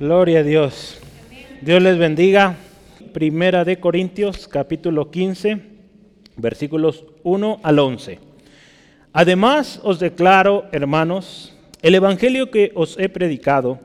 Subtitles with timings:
[0.00, 0.98] Gloria a Dios.
[1.60, 2.56] Dios les bendiga.
[3.12, 5.60] Primera de Corintios, capítulo 15,
[6.38, 8.18] versículos 1 al 11.
[9.12, 13.78] Además os declaro, hermanos, el evangelio que os he predicado,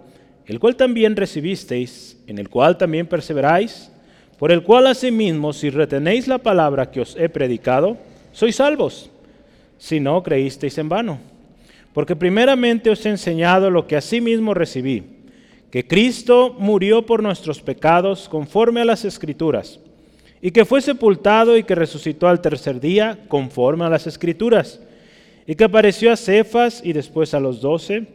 [0.45, 3.91] el cual también recibisteis, en el cual también perseveráis,
[4.39, 7.97] por el cual asimismo, si retenéis la palabra que os he predicado,
[8.31, 9.11] sois salvos,
[9.77, 11.19] si no creísteis en vano.
[11.93, 15.14] Porque primeramente os he enseñado lo que asimismo recibí,
[15.75, 19.77] que Cristo murió por nuestros pecados conforme a las Escrituras,
[20.41, 24.79] y que fue sepultado y que resucitó al tercer día conforme a las Escrituras,
[25.45, 28.07] y que apareció a Cefas y después a los doce,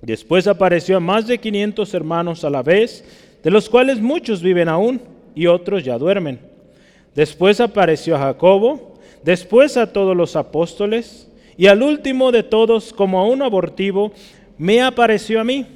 [0.00, 3.04] después apareció a más de quinientos hermanos a la vez,
[3.42, 5.02] de los cuales muchos viven aún
[5.34, 6.40] y otros ya duermen.
[7.14, 11.28] Después apareció a Jacobo, después a todos los apóstoles,
[11.58, 14.12] y al último de todos, como a un abortivo,
[14.56, 15.75] me apareció a mí,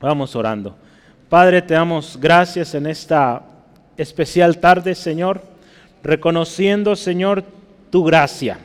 [0.00, 0.76] Vamos orando.
[1.30, 3.42] Padre, te damos gracias en esta
[3.96, 5.40] especial tarde, Señor,
[6.02, 7.44] reconociendo, Señor,
[7.90, 8.58] tu gracia.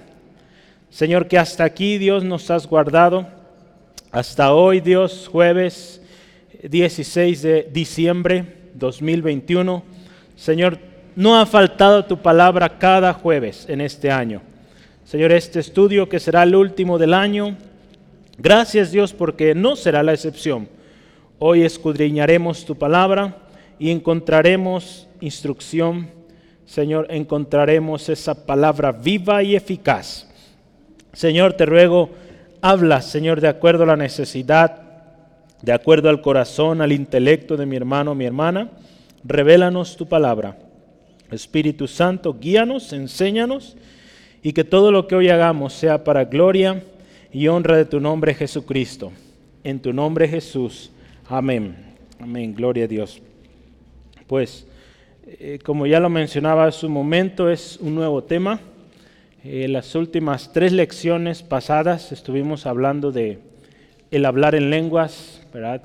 [0.89, 3.25] Señor, que hasta aquí, Dios, nos has guardado.
[4.11, 6.01] Hasta hoy, Dios, jueves
[6.63, 9.83] 16 de diciembre 2021.
[10.35, 10.79] Señor,
[11.15, 14.41] no ha faltado tu palabra cada jueves en este año.
[15.05, 17.55] Señor, este estudio que será el último del año,
[18.37, 20.67] gracias Dios porque no será la excepción.
[21.43, 23.35] Hoy escudriñaremos tu palabra
[23.79, 26.11] y encontraremos instrucción.
[26.67, 30.29] Señor, encontraremos esa palabra viva y eficaz.
[31.13, 32.11] Señor, te ruego,
[32.61, 34.83] habla, Señor, de acuerdo a la necesidad,
[35.63, 38.69] de acuerdo al corazón, al intelecto de mi hermano, mi hermana
[39.23, 40.59] revélanos tu palabra.
[41.31, 43.75] Espíritu Santo, guíanos, enséñanos
[44.43, 46.83] y que todo lo que hoy hagamos sea para gloria
[47.33, 49.11] y honra de tu nombre Jesucristo.
[49.63, 50.91] En tu nombre Jesús.
[51.33, 51.77] Amén.
[52.19, 52.53] Amén.
[52.53, 53.21] Gloria a Dios.
[54.27, 54.67] Pues,
[55.25, 58.59] eh, como ya lo mencionaba hace un momento, es un nuevo tema.
[59.45, 63.39] Eh, las últimas tres lecciones pasadas estuvimos hablando de
[64.11, 65.81] el hablar en lenguas, ¿verdad?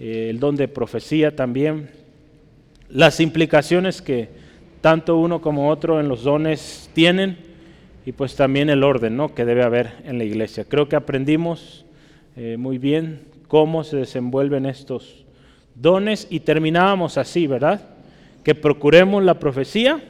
[0.00, 1.90] Eh, el don de profecía también
[2.88, 4.28] las implicaciones que
[4.80, 7.36] tanto uno como otro en los dones tienen
[8.04, 9.36] y pues también el orden ¿no?
[9.36, 10.64] que debe haber en la iglesia.
[10.64, 11.84] Creo que aprendimos
[12.36, 15.24] eh, muy bien cómo se desenvuelven estos
[15.74, 17.80] dones y terminábamos así, ¿verdad?
[18.44, 20.00] Que procuremos la profecía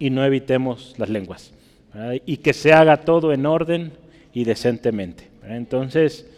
[0.00, 1.52] y no evitemos las lenguas.
[2.26, 3.92] Y que se haga todo en orden
[4.32, 5.28] y decentemente.
[5.44, 6.28] Entonces,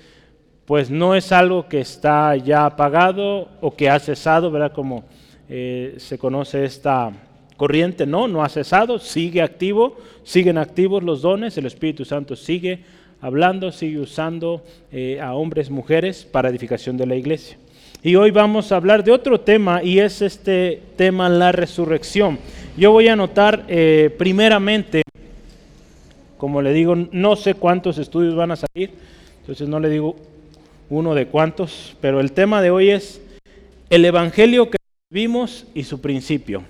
[0.67, 4.73] pues no es algo que está ya apagado o que ha cesado, ¿verdad?
[4.75, 5.05] Como
[5.49, 7.11] eh, se conoce esta
[7.57, 12.85] corriente, no, no ha cesado, sigue activo, siguen activos los dones, el Espíritu Santo sigue
[13.21, 17.57] hablando, sigue usando eh, a hombres, mujeres para edificación de la iglesia.
[18.03, 22.39] Y hoy vamos a hablar de otro tema y es este tema, la resurrección.
[22.77, 25.03] Yo voy a anotar eh, primeramente,
[26.37, 28.93] como le digo, no sé cuántos estudios van a salir,
[29.41, 30.15] entonces no le digo
[30.89, 33.21] uno de cuántos, pero el tema de hoy es
[33.91, 34.79] el Evangelio que
[35.11, 36.65] Vimos y su principio.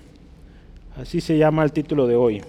[0.97, 2.41] Así se llama el título de hoy.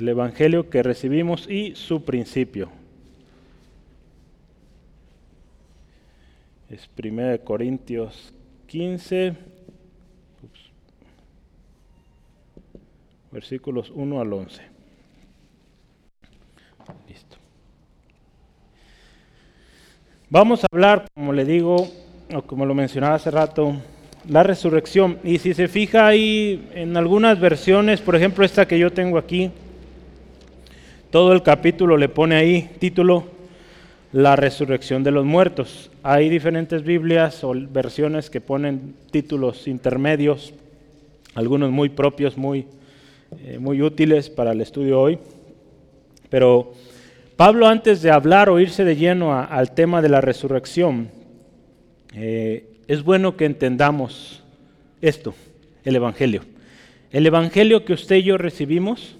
[0.00, 2.70] El Evangelio que recibimos y su principio.
[6.70, 8.32] es 1 Corintios
[8.66, 9.34] 15,
[13.30, 14.62] versículos 1 al 11.
[17.06, 17.36] Listo.
[20.30, 21.88] Vamos a hablar, como le digo,
[22.32, 23.74] o como lo mencionaba hace rato,
[24.26, 25.18] la resurrección.
[25.22, 29.50] Y si se fija ahí en algunas versiones, por ejemplo esta que yo tengo aquí,
[31.10, 33.24] todo el capítulo le pone ahí título
[34.12, 35.90] la resurrección de los muertos.
[36.02, 40.54] Hay diferentes Biblias o versiones que ponen títulos intermedios,
[41.34, 42.66] algunos muy propios, muy,
[43.44, 45.18] eh, muy útiles para el estudio hoy.
[46.28, 46.74] Pero
[47.36, 51.08] Pablo antes de hablar o irse de lleno al tema de la resurrección,
[52.14, 54.42] eh, es bueno que entendamos
[55.00, 55.34] esto,
[55.84, 56.42] el Evangelio.
[57.10, 59.16] El Evangelio que usted y yo recibimos,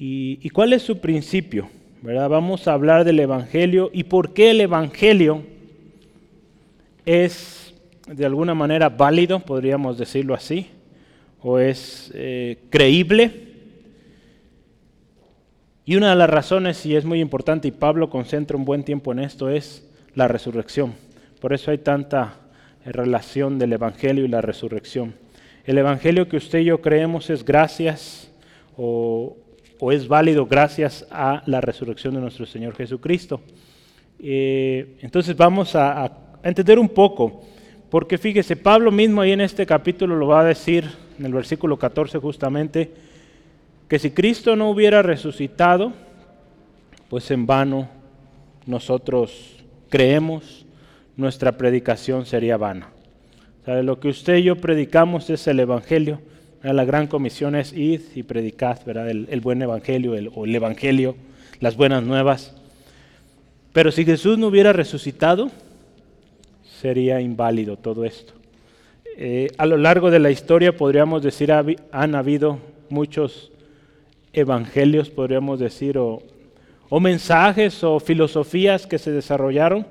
[0.00, 1.68] ¿y, cuál es su principio?
[2.02, 2.30] ¿verdad?
[2.30, 5.42] Vamos a hablar del Evangelio y por qué el Evangelio
[7.04, 7.74] es
[8.06, 10.68] de alguna manera válido, podríamos decirlo así,
[11.42, 13.48] o es eh, creíble.
[15.84, 19.12] Y una de las razones, y es muy importante, y Pablo concentra un buen tiempo
[19.12, 20.94] en esto, es la resurrección.
[21.40, 22.36] Por eso hay tanta
[22.84, 25.14] relación del Evangelio y la resurrección.
[25.64, 28.30] El Evangelio que usted y yo creemos es gracias
[28.76, 29.36] o,
[29.90, 33.40] es válido gracias a la resurrección de nuestro Señor Jesucristo.
[34.18, 36.12] Eh, entonces vamos a, a,
[36.42, 37.42] entender un poco,
[37.88, 40.84] porque fíjese, Pablo mismo ahí en este capítulo lo va a decir,
[41.18, 42.90] en el versículo 14 justamente,
[43.88, 45.92] que si Cristo no hubiera resucitado,
[47.08, 47.88] pues en vano
[48.66, 49.56] nosotros
[49.88, 50.64] creemos,
[51.16, 52.90] nuestra predicación sería vana.
[53.66, 56.20] Lo que usted y yo predicamos es el Evangelio.
[56.62, 59.08] La gran comisión es id y predicad, ¿verdad?
[59.08, 61.16] El, buen Evangelio el, o el Evangelio,
[61.58, 62.54] las buenas nuevas.
[63.72, 65.50] Pero si Jesús no hubiera resucitado,
[66.80, 68.34] sería inválido todo esto.
[69.16, 72.58] Eh, a lo largo de la historia podríamos decir, han habido
[72.90, 73.50] muchos
[74.34, 76.22] evangelios, podríamos decir, o,
[76.90, 79.86] o mensajes o filosofías que se desarrollaron,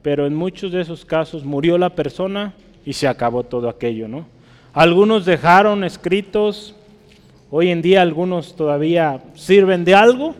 [0.00, 2.54] pero en muchos de esos casos murió la persona
[2.86, 4.37] y se acabó todo aquello, ¿no?
[4.72, 6.74] Algunos dejaron escritos,
[7.50, 10.34] hoy en día algunos todavía sirven de algo,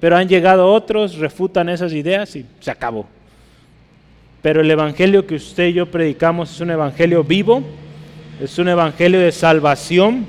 [0.00, 3.06] pero han llegado otros, refutan esas ideas y se acabó.
[4.42, 7.62] Pero el evangelio que usted y yo predicamos es un evangelio vivo,
[8.40, 10.26] es un evangelio de salvación,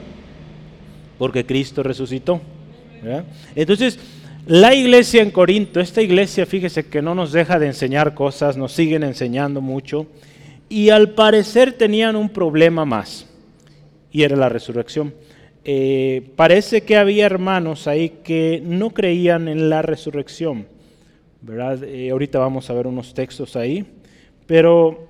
[1.18, 2.40] porque Cristo resucitó.
[3.56, 4.00] Entonces,
[4.46, 8.74] la iglesia en Corinto, esta iglesia, fíjese que no nos deja de enseñar cosas, nos
[8.74, 10.06] siguen enseñando mucho
[10.74, 13.28] y al parecer tenían un problema más,
[14.12, 15.14] y era la resurrección.
[15.64, 20.66] Eh, parece que había hermanos ahí que no creían en la resurrección,
[21.42, 21.84] ¿verdad?
[21.84, 23.86] Eh, ahorita vamos a ver unos textos ahí,
[24.48, 25.08] pero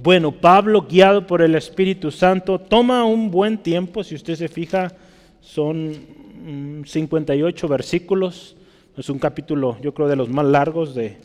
[0.00, 4.92] bueno, Pablo, guiado por el Espíritu Santo, toma un buen tiempo, si usted se fija,
[5.40, 8.54] son 58 mm, versículos,
[8.96, 11.16] es un capítulo, yo creo, de los más largos de,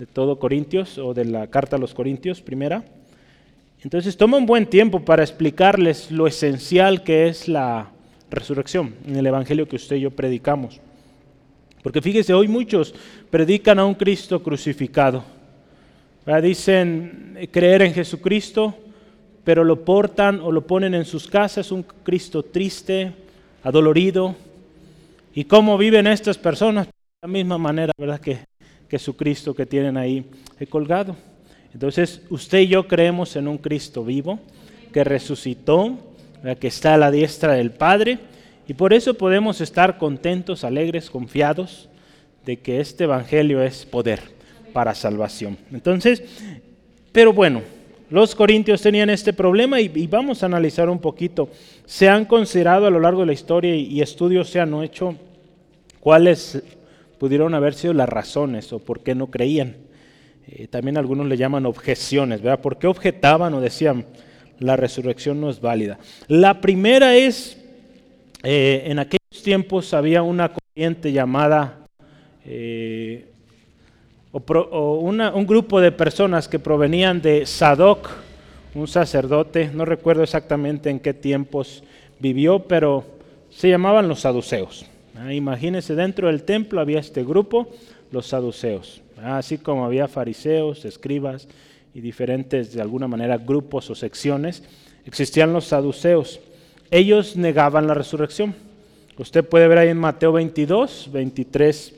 [0.00, 2.84] de todo Corintios, o de la carta a los Corintios, primera.
[3.84, 7.90] Entonces toma un buen tiempo para explicarles lo esencial que es la
[8.30, 10.80] resurrección en el Evangelio que usted y yo predicamos.
[11.82, 12.94] Porque fíjese, hoy muchos
[13.28, 15.22] predican a un Cristo crucificado.
[16.42, 18.74] Dicen creer en Jesucristo,
[19.44, 23.12] pero lo portan o lo ponen en sus casas, un Cristo triste,
[23.62, 24.34] adolorido.
[25.34, 26.86] ¿Y cómo viven estas personas?
[26.86, 28.18] De la misma manera, ¿verdad?
[28.18, 28.38] Que,
[28.88, 30.24] que su Cristo que tienen ahí
[30.70, 31.14] colgado.
[31.74, 34.38] Entonces, usted y yo creemos en un Cristo vivo,
[34.92, 35.98] que resucitó,
[36.60, 38.18] que está a la diestra del Padre,
[38.66, 41.88] y por eso podemos estar contentos, alegres, confiados
[42.46, 44.20] de que este Evangelio es poder
[44.72, 45.58] para salvación.
[45.72, 46.22] Entonces,
[47.12, 47.62] pero bueno,
[48.10, 51.48] los corintios tenían este problema y, vamos a analizar un poquito.
[51.86, 55.16] Se han considerado a lo largo de la historia y, estudios se han hecho
[56.00, 56.62] cuáles
[57.18, 59.76] pudieron haber sido las razones o por qué no creían.
[60.48, 62.60] Eh, también algunos le llaman objeciones, ¿verdad?
[62.60, 64.04] ¿Por qué objetaban o decían
[64.58, 65.98] la resurrección no es válida?
[66.28, 67.56] La primera es,
[68.42, 71.86] eh, en aquellos tiempos había una corriente llamada,
[72.44, 73.26] eh,
[74.32, 78.10] o, un grupo de personas que provenían de Sadoc,
[78.74, 81.84] un sacerdote, no recuerdo exactamente en qué tiempos
[82.18, 83.04] vivió, pero
[83.50, 84.84] se llamaban los saduceos.
[85.16, 87.68] Ah, imagínense, dentro del templo había este grupo,
[88.10, 89.03] los saduceos.
[89.24, 91.48] Así como había fariseos, escribas
[91.94, 94.62] y diferentes, de alguna manera, grupos o secciones,
[95.06, 96.40] existían los saduceos.
[96.90, 98.54] Ellos negaban la resurrección.
[99.16, 101.94] Usted puede ver ahí en Mateo 22, 23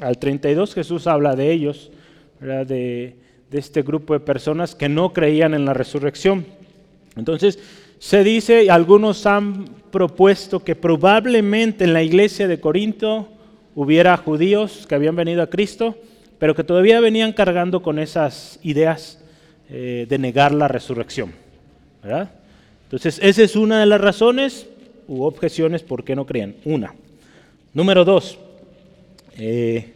[0.00, 1.90] al 32, Jesús habla de ellos,
[2.40, 2.64] de,
[3.50, 6.44] de este grupo de personas que no creían en la resurrección.
[7.16, 7.58] Entonces,
[7.98, 13.28] se dice, y algunos han propuesto que probablemente en la iglesia de Corinto
[13.74, 15.96] hubiera judíos que habían venido a Cristo
[16.40, 19.22] pero que todavía venían cargando con esas ideas
[19.68, 21.32] eh, de negar la resurrección.
[22.84, 24.66] Entonces, esa es una de las razones
[25.06, 26.56] u objeciones por qué no creían.
[26.64, 26.94] Una.
[27.74, 28.38] Número dos,
[29.36, 29.92] eh,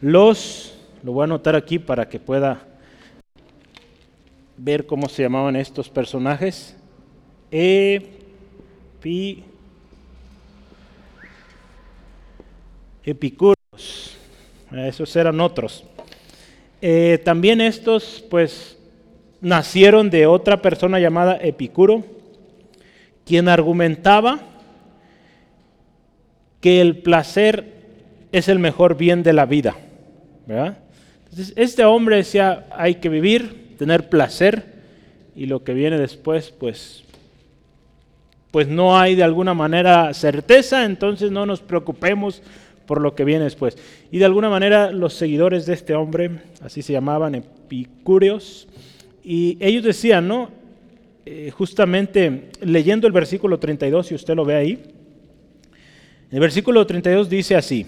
[0.00, 2.66] los, lo voy a anotar aquí para que pueda
[4.56, 6.74] ver cómo se llamaban estos personajes.
[7.50, 9.44] Epi,
[14.78, 15.84] esos eran otros.
[16.80, 18.76] Eh, también estos, pues,
[19.40, 22.04] nacieron de otra persona llamada Epicuro,
[23.24, 24.40] quien argumentaba
[26.60, 27.72] que el placer
[28.32, 29.76] es el mejor bien de la vida.
[31.56, 34.74] Este hombre decía, hay que vivir, tener placer,
[35.36, 37.04] y lo que viene después, pues,
[38.50, 42.42] pues no hay de alguna manera certeza, entonces no nos preocupemos
[42.86, 43.76] por lo que viene después.
[44.10, 48.68] Y de alguna manera los seguidores de este hombre, así se llamaban, epicúreos,
[49.22, 50.50] y ellos decían, ¿no?
[51.26, 54.82] Eh, justamente leyendo el versículo 32, si usted lo ve ahí,
[56.30, 57.86] el versículo 32 dice así,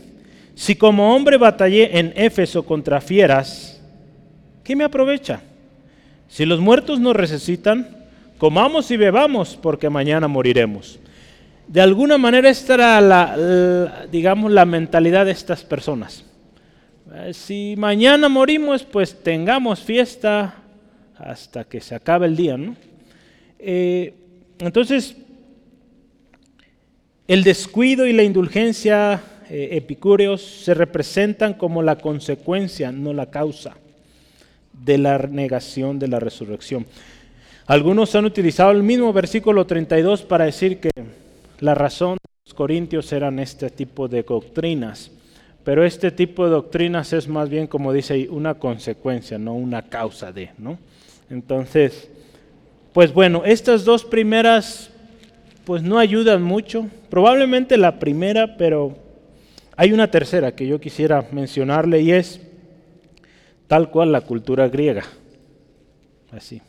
[0.55, 3.83] si como hombre batallé en Éfeso contra fieras,
[4.65, 5.43] ¿qué me aprovecha?
[6.29, 8.07] Si los muertos no resucitan,
[8.39, 10.99] comamos y bebamos, porque mañana moriremos.
[11.69, 16.25] De alguna manera esta era la, digamos, la mentalidad de estas personas.
[17.13, 20.55] Eh, si mañana morimos, pues tengamos fiesta
[21.17, 22.57] hasta que se acabe el día.
[22.57, 22.77] ¿no?
[23.59, 24.15] Eh,
[24.59, 25.17] entonces,
[27.27, 33.77] el descuido y la indulgencia eh, epicúreos se representan como la consecuencia, no la causa,
[34.73, 36.87] de la negación de la resurrección.
[37.67, 40.91] Algunos han utilizado el mismo versículo 32 para decir que
[41.61, 45.11] la razón de los corintios eran este tipo de doctrinas,
[45.65, 49.83] pero este tipo de doctrinas es más bien, como dice ahí, una consecuencia, no una
[49.83, 50.79] causa de, ¿no?
[51.29, 52.09] Entonces,
[52.93, 54.91] pues bueno, estas dos primeras
[55.65, 58.97] pues no ayudan mucho, probablemente la primera, pero
[59.77, 62.41] hay una tercera que yo quisiera mencionarle y es
[63.67, 65.03] tal cual la cultura griega.
[66.31, 66.63] Así.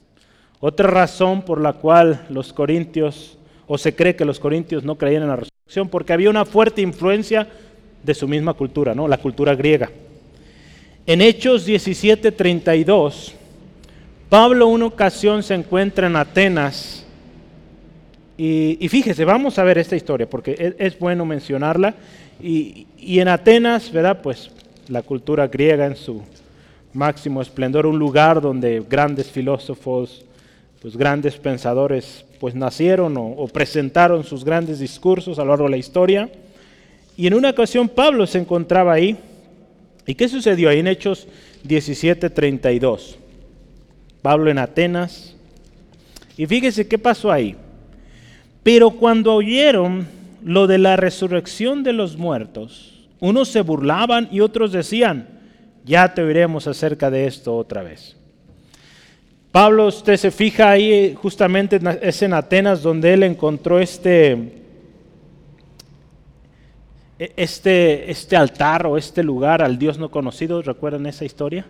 [0.60, 3.37] Otra razón por la cual los corintios,
[3.68, 6.82] o se cree que los corintios no creían en la resurrección, porque había una fuerte
[6.82, 7.48] influencia
[8.02, 9.08] de su misma cultura, ¿no?
[9.08, 9.92] la cultura griega.
[11.06, 13.34] En Hechos 17:32,
[14.30, 17.04] Pablo una ocasión se encuentra en Atenas,
[18.40, 21.96] y, fíjese, vamos a ver esta historia, porque es, es bueno mencionarla,
[22.40, 24.22] y, y, en Atenas, ¿verdad?
[24.22, 24.52] Pues
[24.90, 26.22] la cultura griega en su
[26.94, 30.24] máximo esplendor, un lugar donde grandes filósofos,
[30.82, 35.78] pues grandes pensadores pues nacieron o, presentaron sus grandes discursos a lo largo de la
[35.78, 36.30] historia.
[37.16, 39.18] Y en una ocasión Pablo se encontraba ahí.
[40.06, 41.28] ¿Y qué sucedió ahí en Hechos
[41.68, 43.16] 17:32?
[44.22, 45.36] Pablo en Atenas.
[46.38, 47.56] Y fíjese qué pasó ahí.
[48.64, 50.08] Pero cuando oyeron
[50.44, 55.28] lo de la resurrección de los muertos, unos se burlaban y otros decían,
[55.86, 58.17] ya te oiremos acerca de esto otra vez.
[59.60, 64.54] Pablo, usted se fija ahí, justamente es en Atenas donde él encontró este,
[67.18, 71.66] este, este altar o este lugar al Dios no conocido, ¿recuerdan esa historia?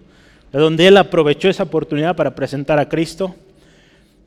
[0.51, 3.34] De donde él aprovechó esa oportunidad para presentar a Cristo.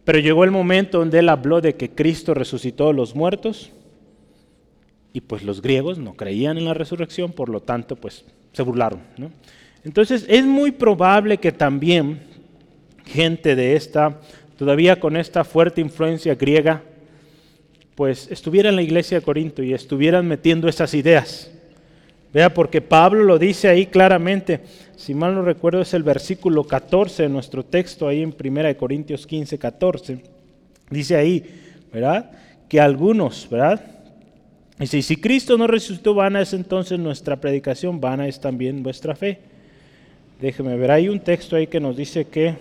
[0.05, 3.73] Pero llegó el momento donde él habló de que Cristo resucitó a los muertos
[5.12, 8.25] y pues los griegos no creían en la resurrección, por lo tanto pues
[8.55, 9.02] se burlaron.
[9.85, 12.30] Entonces es muy probable que también
[13.12, 14.21] gente de esta,
[14.57, 16.83] todavía con esta fuerte influencia griega,
[17.95, 21.50] pues estuviera en la iglesia de Corinto y estuvieran metiendo esas ideas.
[22.33, 24.61] Vea, porque Pablo lo dice ahí claramente,
[24.97, 29.26] si mal no recuerdo es el versículo 14 de nuestro texto, ahí en 1 Corintios
[29.26, 30.23] 15, 14,
[30.90, 31.45] dice ahí,
[31.93, 32.31] ¿verdad?
[32.69, 33.85] Que algunos, ¿verdad?
[34.79, 39.40] Dice, si Cristo no resucitó, vana es entonces nuestra predicación, vana es también vuestra fe.
[40.40, 42.55] Déjeme ver, hay un texto ahí que nos dice que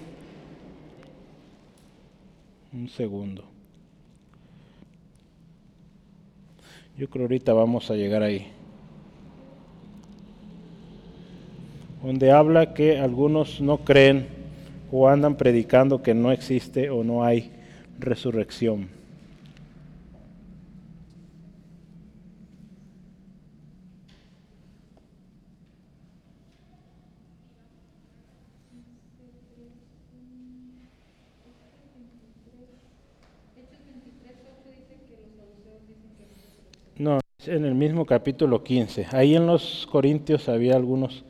[2.74, 3.44] un segundo.
[6.98, 8.48] Yo creo ahorita vamos a llegar ahí.
[12.04, 14.28] Donde habla que algunos no creen
[14.92, 17.52] o andan predicando que no existe o no hay
[18.00, 18.99] resurrección.
[37.00, 39.08] No, es en el mismo capítulo 15.
[39.14, 41.24] Ahí en los Corintios había algunos...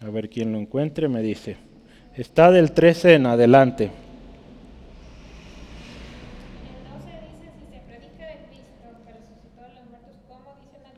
[0.00, 1.56] A ver quién lo encuentre, me dice.
[2.16, 3.92] Está del 13 en adelante.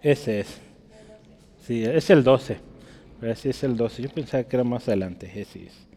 [0.03, 0.59] Ese es.
[1.67, 2.70] Sí, es el 12.
[3.23, 4.03] Ese es el 12.
[4.03, 5.31] Yo pensaba que era más adelante.
[5.35, 5.91] Ese es.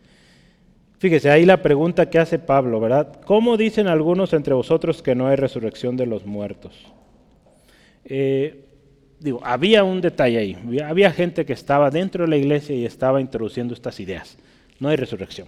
[1.03, 3.19] Fíjese, ahí la pregunta que hace Pablo, ¿verdad?
[3.25, 6.73] ¿Cómo dicen algunos entre vosotros que no hay resurrección de los muertos?
[8.05, 8.63] Eh,
[9.19, 10.57] digo, había un detalle ahí.
[10.81, 14.37] Había, gente que estaba dentro de la iglesia y estaba introduciendo estas ideas.
[14.79, 15.47] No hay resurrección.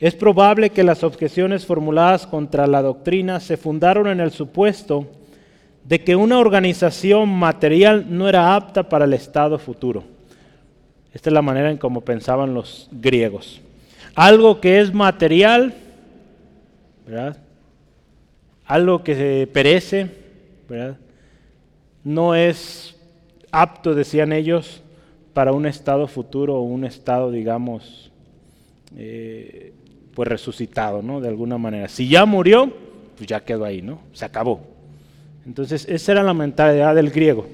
[0.00, 5.06] Es probable que las objeciones formuladas contra la doctrina se fundaron en el supuesto
[5.84, 10.04] de que una organización material no era apta para el estado futuro.
[11.12, 13.60] Esta es la manera en cómo pensaban los griegos.
[14.14, 15.74] Algo que es material,
[17.06, 17.36] ¿verdad?
[18.64, 20.10] Algo que se perece,
[20.68, 20.96] ¿verdad?
[22.04, 22.96] No es
[23.50, 24.82] apto, decían ellos,
[25.34, 28.10] para un estado futuro o un estado, digamos,
[28.96, 29.72] eh,
[30.14, 31.20] pues resucitado, ¿no?
[31.20, 31.88] De alguna manera.
[31.88, 32.72] Si ya murió,
[33.16, 34.00] pues ya quedó ahí, ¿no?
[34.12, 34.71] Se acabó.
[35.46, 37.46] Entonces, esa era la mentalidad del griego.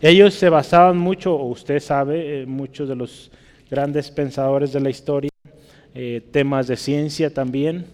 [0.00, 3.30] Ellos se basaban mucho, o usted sabe, eh, muchos de los
[3.70, 5.30] grandes pensadores de la historia,
[5.94, 7.86] eh, temas de ciencia también,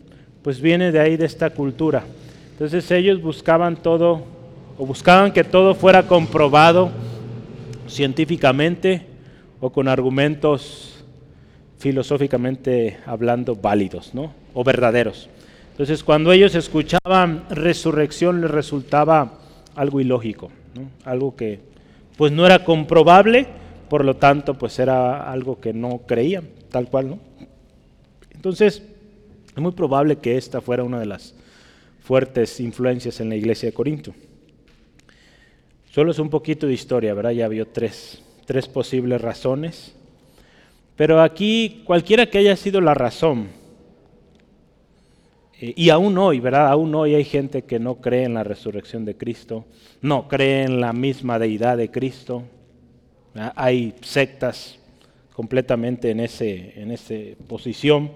[0.43, 2.05] pues viene de ahí, de esta cultura.
[2.53, 4.23] Entonces ellos buscaban todo,
[4.79, 6.91] o buscaban que todo fuera comprobado
[7.87, 9.07] científicamente
[9.61, 11.05] o con argumentos
[11.79, 14.33] filosóficamente hablando válidos, ¿no?
[14.55, 15.29] O verdaderos.
[15.78, 19.38] Entonces cuando ellos escuchaban resurrección les resultaba
[19.76, 20.50] algo ilógico.
[21.04, 21.61] Algo que
[22.16, 23.47] pues no era comprobable,
[23.88, 27.20] por lo tanto, pues era algo que no creían, tal cual, ¿no?
[28.32, 28.82] Entonces,
[29.54, 31.37] es muy probable que esta fuera una de las
[32.02, 34.12] fuertes influencias en la iglesia de Corinto.
[35.92, 37.30] Solo es un poquito de historia, ¿verdad?
[37.30, 39.94] Ya vio tres, tres posibles razones.
[40.97, 43.58] Pero aquí, cualquiera que haya sido la razón,
[45.61, 46.69] y aún hoy, ¿verdad?
[46.69, 49.65] Aún hoy hay gente que no cree en la resurrección de Cristo,
[50.00, 52.45] no cree en la misma deidad de Cristo.
[53.57, 54.79] Hay sectas
[55.33, 58.11] completamente en esa en ese posición.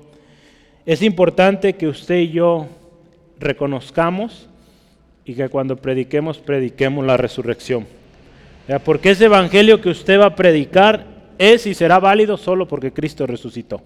[0.87, 2.67] Es importante que usted y yo
[3.41, 4.49] reconozcamos
[5.25, 7.87] y que cuando prediquemos, prediquemos la resurrección.
[8.85, 11.07] Porque ese evangelio que usted va a predicar
[11.39, 13.83] es y será válido solo porque Cristo resucitó.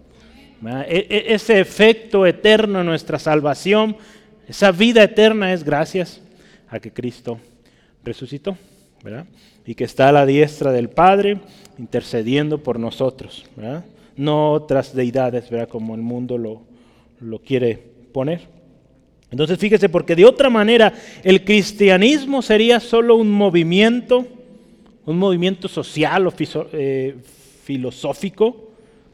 [0.64, 3.96] E, e, ese efecto eterno en nuestra salvación,
[4.48, 6.20] esa vida eterna es gracias
[6.68, 7.38] a que Cristo
[8.04, 8.56] resucitó,
[9.66, 11.40] Y que está a la diestra del Padre
[11.78, 13.44] intercediendo por nosotros,
[14.16, 15.50] No otras deidades.
[15.68, 16.62] Como el mundo lo,
[17.20, 17.78] lo quiere
[18.12, 18.56] poner.
[19.30, 20.92] Entonces fíjese, porque de otra manera
[21.22, 24.26] el cristianismo sería solo un movimiento,
[25.04, 26.32] un movimiento social o
[26.72, 27.16] eh,
[27.64, 28.65] filosófico,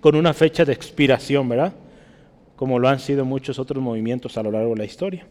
[0.02, 1.72] con una fecha de expiración, ¿verdad?
[2.56, 5.24] Como lo han sido muchos otros movimientos a lo largo de la historia.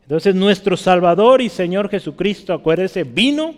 [0.00, 3.54] Entonces nuestro Salvador y Señor Jesucristo, acuérdese, vino,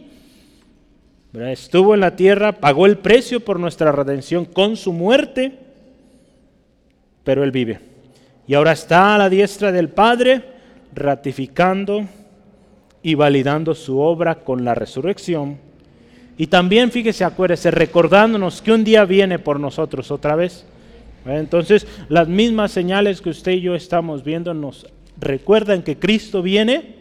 [1.32, 5.56] estuvo en la tierra, pagó el precio por nuestra redención con su muerte,
[7.22, 7.78] pero Él vive.
[8.48, 10.42] Y ahora está a la diestra del Padre,
[10.92, 12.08] ratificando
[13.04, 15.63] y validando su obra con la resurrección
[16.36, 20.64] y también, fíjese, acuérdese, recordándonos que un día viene por nosotros otra vez.
[21.24, 24.86] Entonces, las mismas señales que usted y yo estamos viendo nos
[25.18, 26.96] recuerdan que Cristo viene,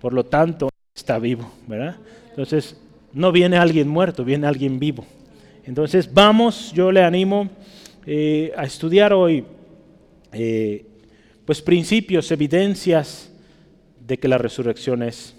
[0.00, 1.96] por lo tanto, está vivo, ¿verdad?
[2.30, 2.76] Entonces,
[3.12, 5.06] no viene alguien muerto, viene alguien vivo.
[5.64, 7.48] Entonces, vamos, yo le animo
[8.04, 9.44] eh, a estudiar hoy,
[10.32, 10.84] eh,
[11.44, 13.30] pues, principios, evidencias
[14.04, 15.36] de que la resurrección es,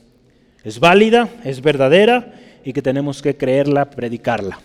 [0.63, 4.59] es válida, es verdadera y que tenemos que creerla, predicarla.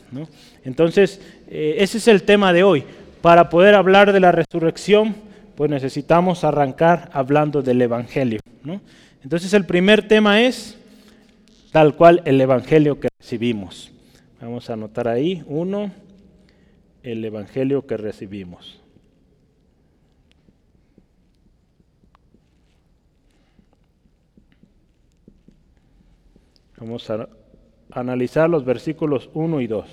[0.64, 2.84] Entonces, eh, ese es el tema de hoy.
[3.22, 5.16] Para poder hablar de la resurrección,
[5.56, 8.40] pues necesitamos arrancar hablando del Evangelio.
[9.22, 10.76] Entonces, el primer tema es
[11.72, 13.92] tal cual el Evangelio que recibimos.
[14.40, 15.90] Vamos a anotar ahí, uno,
[17.02, 18.80] el Evangelio que recibimos.
[26.78, 27.26] Vamos a
[28.00, 29.86] analizar los versículos 1 y 2.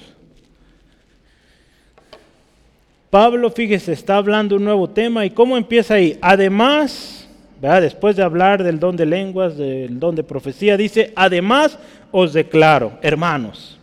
[3.09, 6.17] Pablo, fíjese, está hablando un nuevo tema y cómo empieza ahí.
[6.19, 7.29] Además,
[7.61, 11.77] después de hablar del don de lenguas, del don de profecía, dice, además
[12.11, 13.79] os declaro, hermanos.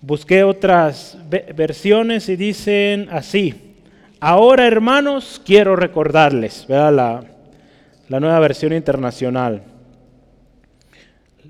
[0.00, 1.16] Busqué otras
[1.54, 3.54] versiones y dicen así,
[4.18, 7.22] ahora hermanos quiero recordarles, la,
[8.08, 9.62] la nueva versión internacional.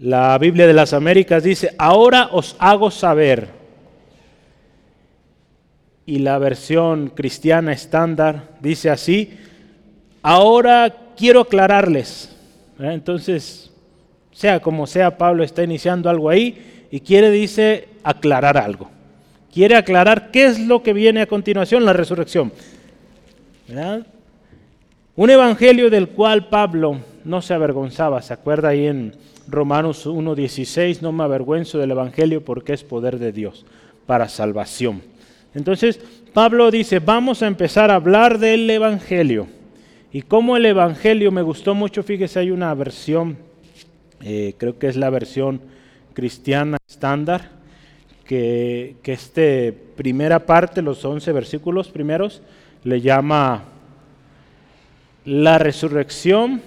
[0.00, 3.48] La Biblia de las Américas dice, ahora os hago saber.
[6.06, 9.38] Y la versión cristiana estándar dice así,
[10.22, 12.34] ahora quiero aclararles.
[12.78, 13.70] Entonces,
[14.32, 18.90] sea como sea, Pablo está iniciando algo ahí y quiere, dice, aclarar algo.
[19.52, 22.52] Quiere aclarar qué es lo que viene a continuación, la resurrección.
[25.14, 28.22] Un evangelio del cual Pablo no se avergonzaba.
[28.22, 29.14] ¿Se acuerda ahí en
[29.48, 31.00] Romanos 1.16?
[31.00, 33.66] No me avergüenzo del Evangelio porque es poder de Dios
[34.06, 35.02] para salvación.
[35.54, 36.00] Entonces,
[36.32, 39.46] Pablo dice, vamos a empezar a hablar del Evangelio.
[40.12, 43.38] Y como el Evangelio me gustó mucho, fíjese, hay una versión,
[44.22, 45.60] eh, creo que es la versión
[46.14, 47.50] cristiana estándar,
[48.26, 52.42] que, que este primera parte, los 11 versículos primeros,
[52.84, 53.64] le llama
[55.24, 56.62] la resurrección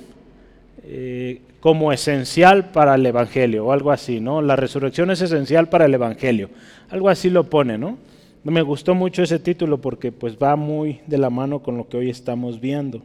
[0.87, 4.41] eh, como esencial para el Evangelio, o algo así, ¿no?
[4.41, 6.49] La resurrección es esencial para el Evangelio,
[6.89, 7.97] algo así lo pone, ¿no?
[8.43, 11.97] Me gustó mucho ese título porque pues va muy de la mano con lo que
[11.97, 13.01] hoy estamos viendo.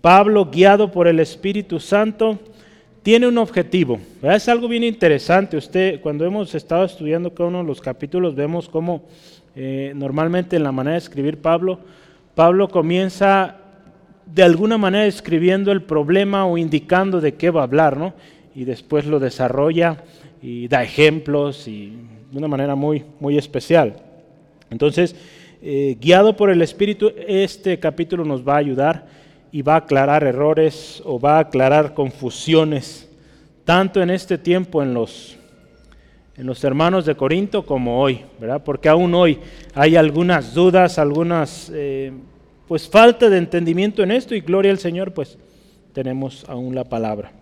[0.00, 2.40] Pablo, guiado por el Espíritu Santo,
[3.04, 4.00] tiene un objetivo.
[4.22, 5.56] Es algo bien interesante.
[5.56, 9.04] Usted, cuando hemos estado estudiando cada uno de los capítulos, vemos cómo
[9.54, 11.78] eh, normalmente en la manera de escribir Pablo,
[12.34, 13.58] Pablo comienza
[14.26, 18.14] de alguna manera escribiendo el problema o indicando de qué va a hablar, ¿no?
[18.54, 20.04] Y después lo desarrolla
[20.42, 21.92] y da ejemplos y
[22.30, 23.96] de una manera muy, muy especial.
[24.70, 25.14] Entonces,
[25.62, 29.06] eh, guiado por el Espíritu, este capítulo nos va a ayudar
[29.50, 33.08] y va a aclarar errores o va a aclarar confusiones,
[33.64, 35.36] tanto en este tiempo en los,
[36.36, 38.62] en los hermanos de Corinto como hoy, ¿verdad?
[38.64, 39.38] Porque aún hoy
[39.74, 42.12] hay algunas dudas, algunas eh,
[42.68, 45.38] pues falta de entendimiento en esto y gloria al Señor, pues
[45.92, 47.32] tenemos aún la palabra.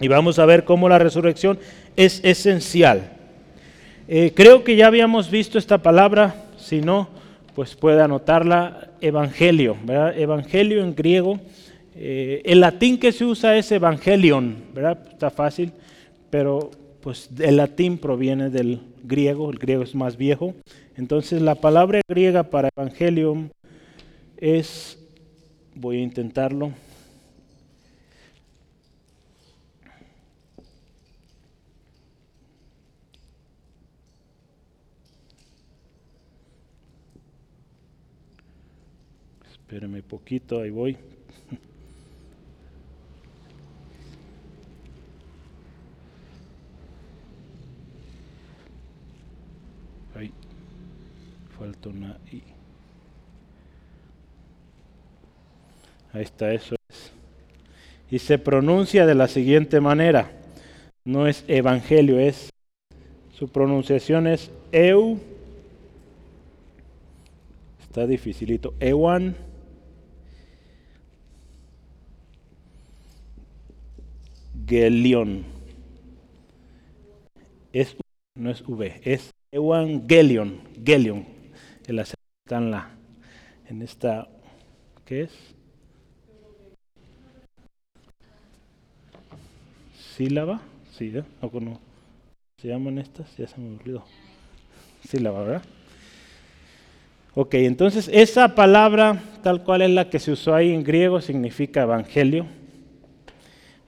[0.00, 1.58] Y vamos a ver cómo la resurrección
[1.96, 3.12] es esencial.
[4.08, 7.08] Eh, creo que ya habíamos visto esta palabra si no,
[7.54, 10.18] pues puede anotarla evangelio, ¿verdad?
[10.18, 11.40] Evangelio en griego.
[11.94, 14.98] Eh, el latín que se usa es evangelion, ¿verdad?
[15.10, 15.72] Está fácil,
[16.28, 20.54] pero pues el latín proviene del griego, el griego es más viejo.
[20.96, 23.48] Entonces la palabra griega para evangelium
[24.36, 24.98] es,
[25.74, 26.72] voy a intentarlo,
[39.68, 40.96] Espérame poquito, ahí voy.
[50.14, 50.32] Ahí
[51.58, 52.55] falta una I.
[56.16, 57.12] Ahí está, eso es.
[58.10, 60.30] Y se pronuncia de la siguiente manera.
[61.04, 62.48] No es evangelio, es
[63.34, 65.20] su pronunciación es eu.
[67.82, 68.72] Está dificilito.
[68.80, 69.36] Ewan
[74.66, 75.44] Evangelion.
[77.74, 77.94] Es,
[78.36, 80.62] no es V, es Evangelion.
[80.82, 81.26] Gelion.
[81.86, 82.90] El acento está en la,
[83.68, 84.28] en esta,
[85.04, 85.55] ¿qué es?
[90.16, 90.60] Sílaba.
[90.96, 91.24] Sí, ¿eh?
[91.42, 91.80] no,
[92.56, 93.36] ¿Se llaman estas?
[93.36, 94.02] Ya se me olvidó.
[95.06, 95.62] Sílaba, ¿verdad?
[97.34, 101.82] Ok, entonces esa palabra, tal cual es la que se usó ahí en griego, significa
[101.82, 102.46] evangelio.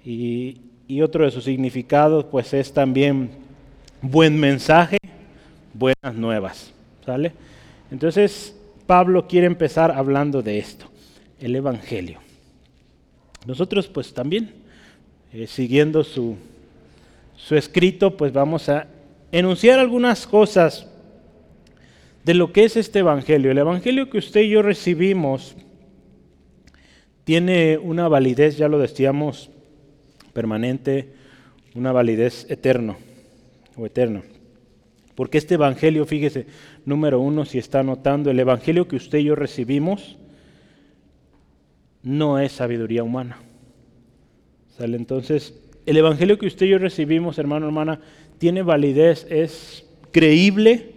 [0.05, 3.31] Y, y otro de sus significados pues es también
[4.03, 4.99] buen mensaje,
[5.73, 6.75] buenas nuevas.
[7.07, 7.33] ¿Sale?
[7.91, 8.55] Entonces
[8.87, 10.87] Pablo quiere empezar hablando de esto,
[11.41, 12.21] el Evangelio.
[13.47, 14.53] Nosotros pues también,
[15.33, 16.37] eh, siguiendo su,
[17.37, 18.87] su escrito, pues vamos a
[19.33, 20.87] enunciar algunas cosas
[22.25, 23.51] de lo que es este Evangelio.
[23.51, 25.57] El Evangelio que usted y yo recibimos
[27.25, 29.51] tiene una validez, ya lo decíamos,
[30.33, 31.13] permanente,
[31.75, 32.97] una validez eterno
[33.77, 34.23] o eterna.
[35.15, 36.47] Porque este evangelio, fíjese,
[36.85, 40.17] número uno, si está notando, el evangelio que usted y yo recibimos
[42.03, 43.39] no es sabiduría humana.
[44.79, 45.55] Entonces,
[45.87, 48.01] el evangelio que usted y yo recibimos, hermano, hermana,
[48.39, 50.93] tiene validez, es creíble,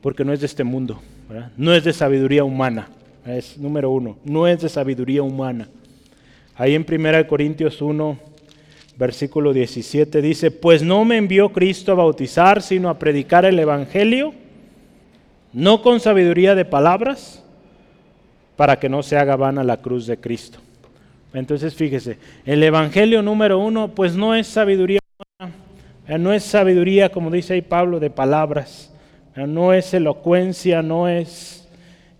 [0.00, 1.00] porque no es de este mundo,
[1.56, 2.88] no es de sabiduría humana.
[3.26, 5.68] Es número uno, no es de sabiduría humana.
[6.56, 8.18] Ahí en 1 Corintios 1,
[8.96, 14.32] versículo 17 dice, pues no me envió Cristo a bautizar, sino a predicar el Evangelio,
[15.52, 17.42] no con sabiduría de palabras,
[18.56, 20.58] para que no se haga vana la cruz de Cristo.
[21.32, 25.00] Entonces fíjese, el Evangelio número uno, pues no es sabiduría
[25.38, 25.54] humana,
[26.18, 28.92] no es sabiduría, como dice ahí Pablo, de palabras,
[29.36, 31.68] no es elocuencia, no es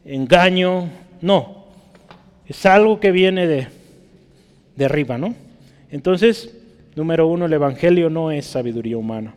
[0.04, 0.88] engaño,
[1.20, 1.66] no,
[2.46, 3.66] es algo que viene de,
[4.76, 5.34] de arriba, ¿no?
[5.90, 6.60] Entonces,
[6.96, 9.34] Número uno, el Evangelio no es sabiduría humana.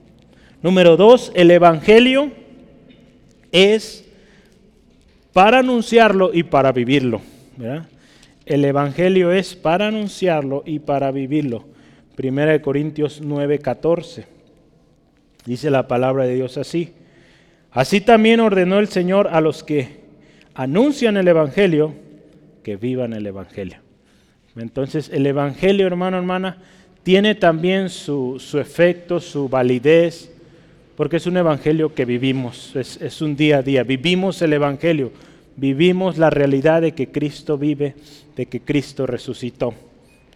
[0.62, 2.32] Número dos, el Evangelio
[3.52, 4.06] es
[5.32, 7.22] para anunciarlo y para vivirlo.
[8.46, 11.66] El Evangelio es para anunciarlo y para vivirlo.
[12.16, 14.26] Primera de Corintios 9:14.
[15.46, 16.94] Dice la palabra de Dios así.
[17.72, 20.04] Así también ordenó el Señor a los que
[20.54, 21.96] anuncian el Evangelio
[22.64, 23.78] que vivan el Evangelio.
[24.56, 26.58] Entonces el Evangelio, hermano, hermana,
[27.04, 30.32] tiene también su, efecto, su validez,
[30.96, 33.84] porque es un Evangelio que vivimos, es, es un día a día.
[33.84, 35.12] Vivimos el Evangelio,
[35.58, 37.96] vivimos la realidad de que Cristo vive,
[38.36, 39.74] de que Cristo resucitó.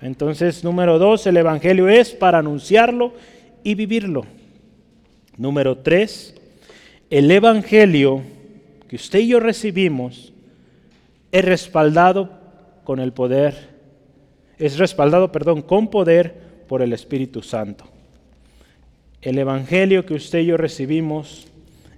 [0.01, 3.13] Entonces, número dos, el Evangelio es para anunciarlo
[3.63, 4.25] y vivirlo.
[5.37, 6.35] Número tres,
[7.09, 8.21] el Evangelio
[8.87, 10.33] que usted y yo recibimos
[11.31, 12.29] es respaldado
[12.83, 13.75] con el poder,
[14.57, 17.85] es respaldado, perdón, con poder por el Espíritu Santo.
[19.21, 21.47] El Evangelio que usted y yo recibimos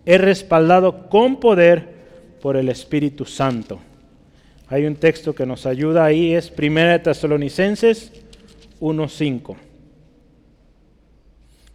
[0.06, 2.00] es respaldado con poder
[2.42, 3.80] por el Espíritu Santo.
[4.70, 8.12] Hay un texto que nos ayuda ahí, es 1 Tesalonicenses
[8.80, 9.56] 1.5.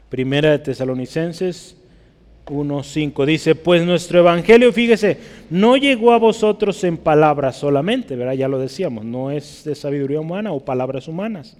[0.08, 1.76] Primera de Tesalonicenses
[2.46, 5.18] 1.5 dice, pues nuestro evangelio, fíjese,
[5.50, 8.34] no llegó a vosotros en palabras solamente, ¿verdad?
[8.34, 11.56] Ya lo decíamos, no es de sabiduría humana o palabras humanas,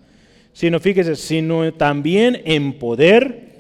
[0.52, 3.54] sino fíjese, sino también en poder,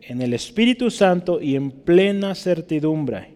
[0.00, 3.28] en el Espíritu Santo y en plena certidumbre,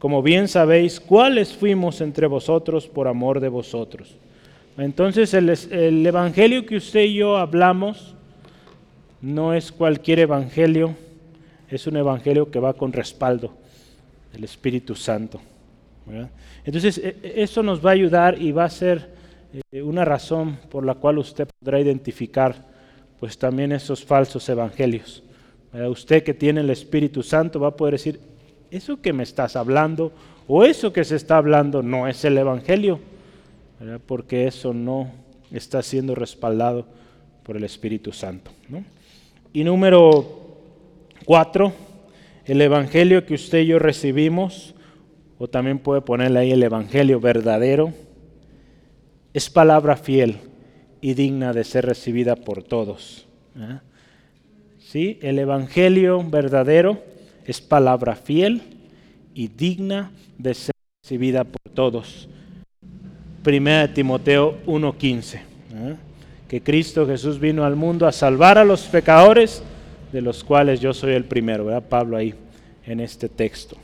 [0.00, 4.16] como bien sabéis cuáles fuimos entre vosotros por amor de vosotros.
[4.76, 8.16] Entonces el, el evangelio que usted y yo hablamos
[9.20, 10.96] no es cualquier evangelio,
[11.68, 13.52] es un evangelio que va con respaldo
[14.32, 15.40] del Espíritu Santo.
[16.64, 19.10] Entonces, e, e, eso nos va a ayudar y va a ser
[19.70, 22.68] eh, una razón por la cual usted podrá identificar
[23.20, 25.22] pues también esos falsos evangelios.
[25.72, 28.18] Usted que tiene el Espíritu Santo va a poder decir,
[28.70, 30.12] eso que me estás hablando
[30.46, 33.00] o eso que se está hablando no es el Evangelio,
[34.06, 35.10] porque eso no
[35.52, 36.86] está siendo respaldado
[37.44, 38.50] por el Espíritu Santo.
[39.52, 40.38] Y número
[41.24, 41.72] Cuatro,
[42.46, 44.74] el Evangelio que usted y yo recibimos,
[45.38, 47.92] o también puede ponerle ahí el Evangelio verdadero,
[49.32, 50.38] es palabra fiel
[51.00, 53.26] y digna de ser recibida por todos.
[54.78, 55.18] ¿Sí?
[55.22, 57.00] El Evangelio verdadero
[57.46, 58.62] es palabra fiel
[59.34, 62.28] y digna de ser recibida por todos.
[63.42, 65.34] Primera de Timoteo 1.15.
[65.36, 65.96] ¿eh?
[66.48, 69.62] Que Cristo Jesús vino al mundo a salvar a los pecadores
[70.12, 71.84] de los cuales yo soy el primero, ¿verdad?
[71.88, 72.34] Pablo ahí
[72.86, 73.76] en este texto.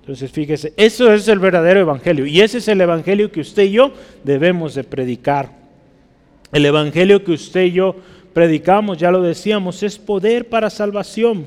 [0.00, 3.72] Entonces fíjese, eso es el verdadero evangelio y ese es el evangelio que usted y
[3.72, 5.50] yo debemos de predicar.
[6.52, 7.96] El evangelio que usted y yo
[8.32, 11.46] predicamos, ya lo decíamos, es poder para salvación.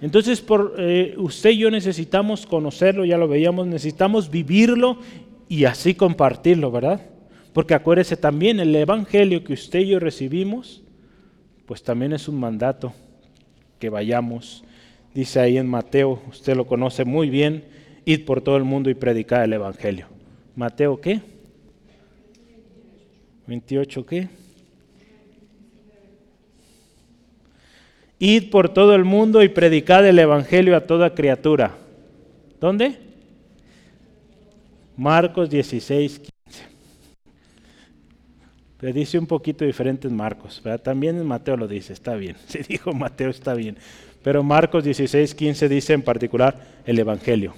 [0.00, 4.98] Entonces por, eh, usted y yo necesitamos conocerlo, ya lo veíamos, necesitamos vivirlo
[5.48, 7.00] y así compartirlo, ¿verdad?
[7.52, 10.82] Porque acuérdese también, el evangelio que usted y yo recibimos,
[11.66, 12.92] pues también es un mandato
[13.78, 14.64] que vayamos.
[15.14, 17.64] Dice ahí en Mateo, usted lo conoce muy bien,
[18.04, 20.06] id por todo el mundo y predicad el Evangelio.
[20.54, 21.20] Mateo qué?
[23.46, 24.28] 28 qué?
[28.18, 31.76] Id por todo el mundo y predicad el Evangelio a toda criatura.
[32.60, 32.98] ¿Dónde?
[34.96, 36.32] Marcos 16, 15.
[38.78, 40.62] Pero dice un poquito diferente en Marcos.
[40.82, 42.36] También en Mateo lo dice, está bien.
[42.48, 43.76] Si dijo Mateo, está bien.
[44.22, 47.54] Pero Marcos 16, 15 dice en particular el Evangelio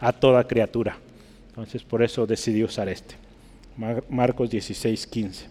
[0.00, 0.96] a toda criatura.
[1.48, 3.16] Entonces por eso decidí usar este.
[4.08, 5.46] Marcos 16, 15.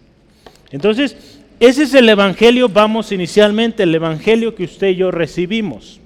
[0.70, 6.00] Entonces, ese es el Evangelio, vamos inicialmente, el Evangelio que usted y yo recibimos.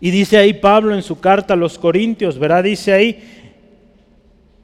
[0.00, 2.62] Y dice ahí Pablo en su carta a los Corintios, ¿verdad?
[2.62, 3.18] Dice ahí,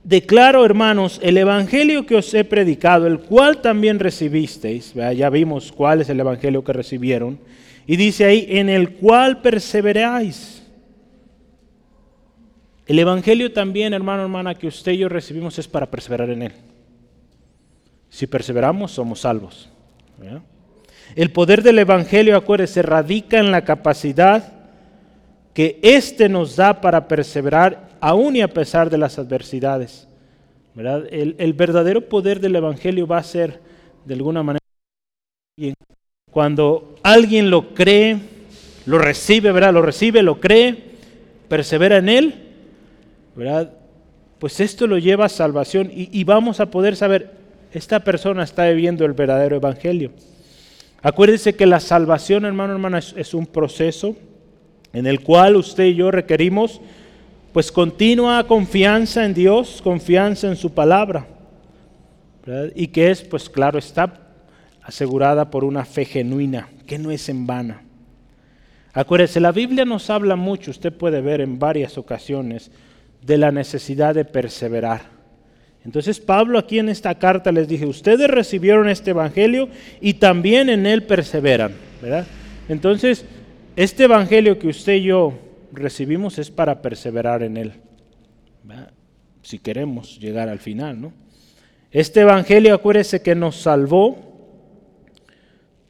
[0.05, 6.03] declaro, hermanos, el evangelio que os he predicado, el cual también recibisteis, ya vimos cuál
[6.03, 7.41] es el evangelio que recibieron,
[7.87, 10.63] y dice ahí, en el cual perseveráis.
[12.87, 16.53] El evangelio también, hermano, hermana, que usted y yo recibimos es para perseverar en él.
[18.15, 19.69] Si perseveramos, somos salvos.
[21.17, 24.53] El poder del evangelio, acuérdese, radica en la capacidad
[25.53, 30.07] que éste nos da para perseverar aún y a pesar de las adversidades.
[30.77, 33.59] El, verdadero poder del Evangelio va a ser,
[34.05, 34.61] de alguna manera,
[36.31, 38.21] cuando alguien lo cree,
[38.87, 39.75] lo recibe, ¿verdad?
[39.75, 40.85] Lo recibe, lo cree,
[41.49, 42.35] persevera en él,
[43.35, 43.73] ¿verdad?
[44.39, 47.44] Pues esto lo lleva a salvación y, vamos a poder saber,
[47.75, 50.13] esta persona está viviendo el verdadero Evangelio.
[51.03, 54.17] Acuérdense que la salvación, hermano, hermana, es un proceso
[54.95, 56.81] en el cual usted y yo requerimos
[57.55, 61.29] pues continua confianza en Dios, confianza en su palabra.
[62.75, 64.13] y que es, pues claro, está
[64.83, 67.83] asegurada por una fe genuina, que no es en vana.
[68.93, 72.73] Acuérdese, la Biblia nos habla mucho, usted puede ver en varias ocasiones,
[73.23, 75.14] de la necesidad de perseverar.
[75.85, 79.69] Entonces Pablo aquí en esta carta les dije, ustedes recibieron este Evangelio
[80.01, 82.27] y también en él perseveran, ¿verdad?
[82.69, 83.27] Entonces,
[83.77, 85.35] este Evangelio que usted y yo
[85.73, 87.73] recibimos es para perseverar en él,
[89.43, 91.13] si queremos llegar al final, ¿no?
[91.91, 94.17] Este Evangelio, acuérdese que nos salvó,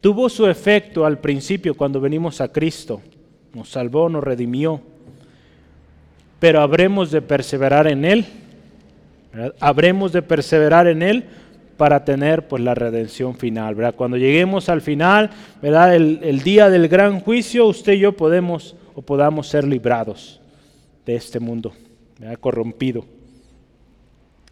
[0.00, 3.00] tuvo su efecto al principio cuando venimos a Cristo,
[3.54, 4.82] nos salvó, nos redimió,
[6.40, 8.26] pero habremos de perseverar en Él,
[9.60, 11.24] habremos de perseverar en Él
[11.76, 13.94] para tener pues la redención final, ¿verdad?
[13.94, 15.94] Cuando lleguemos al final, ¿verdad?
[15.94, 20.40] El, día del gran juicio, usted y yo podemos o podamos ser librados
[21.04, 21.72] de este mundo,
[22.40, 23.04] corrompido.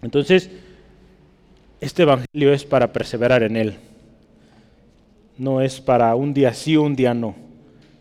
[0.02, 0.50] Entonces,
[1.80, 3.74] este Evangelio es para perseverar en él.
[5.38, 7.34] No es para un día sí, un día no.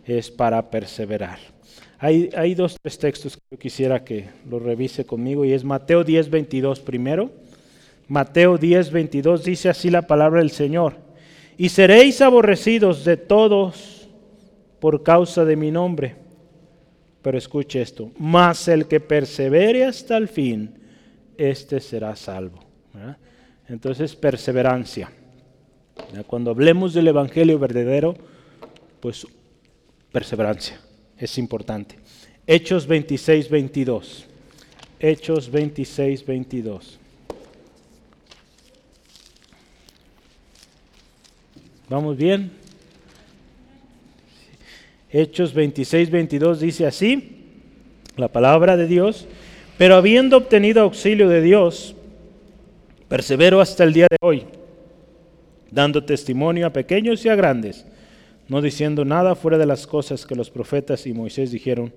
[0.06, 1.39] Es para perseverar.
[2.04, 6.04] Hay, hay dos, tres textos que yo quisiera que lo revise conmigo y es Mateo
[6.04, 7.30] 10, 22 primero.
[8.08, 10.96] Mateo 10, 22 dice así la palabra del Señor.
[11.60, 14.10] Y seréis aborrecidos de todos
[14.80, 16.16] por causa de mi nombre.
[17.22, 20.74] Pero escuche esto, mas el que persevere hasta el fin,
[21.38, 22.64] éste será salvo.
[23.70, 25.12] Entonces, perseverancia.
[26.26, 28.16] Cuando hablemos del Evangelio verdadero,
[29.00, 29.28] pues
[30.12, 30.82] perseverancia
[31.25, 31.95] es importante.
[32.47, 34.25] Hechos 26, 22.
[34.99, 36.99] Hechos 26, 22.
[41.89, 42.51] ¿Vamos bien?
[45.10, 47.38] Hechos 26, 22 dice así,
[48.15, 49.27] la palabra de Dios,
[49.77, 51.95] pero habiendo obtenido auxilio de Dios,
[53.12, 54.45] Persevero hasta el día de hoy,
[55.69, 57.86] dando testimonio a pequeños y a grandes,
[58.52, 61.94] no diciendo nada fuera de las cosas que los profetas y Moisés dijeron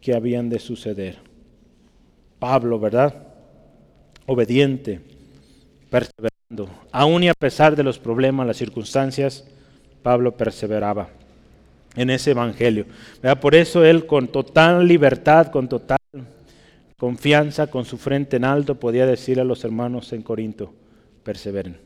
[0.00, 1.18] que habían de suceder.
[2.40, 3.28] Pablo, ¿verdad?
[4.26, 5.00] Obediente,
[5.90, 6.68] perseverando.
[6.90, 9.44] Aún y a pesar de los problemas, las circunstancias,
[10.02, 11.10] Pablo perseveraba
[11.94, 12.86] en ese evangelio.
[13.40, 15.98] Por eso él con total libertad, con total
[16.98, 20.74] confianza, con su frente en alto, podía decir a los hermanos en Corinto,
[21.22, 21.76] perseveren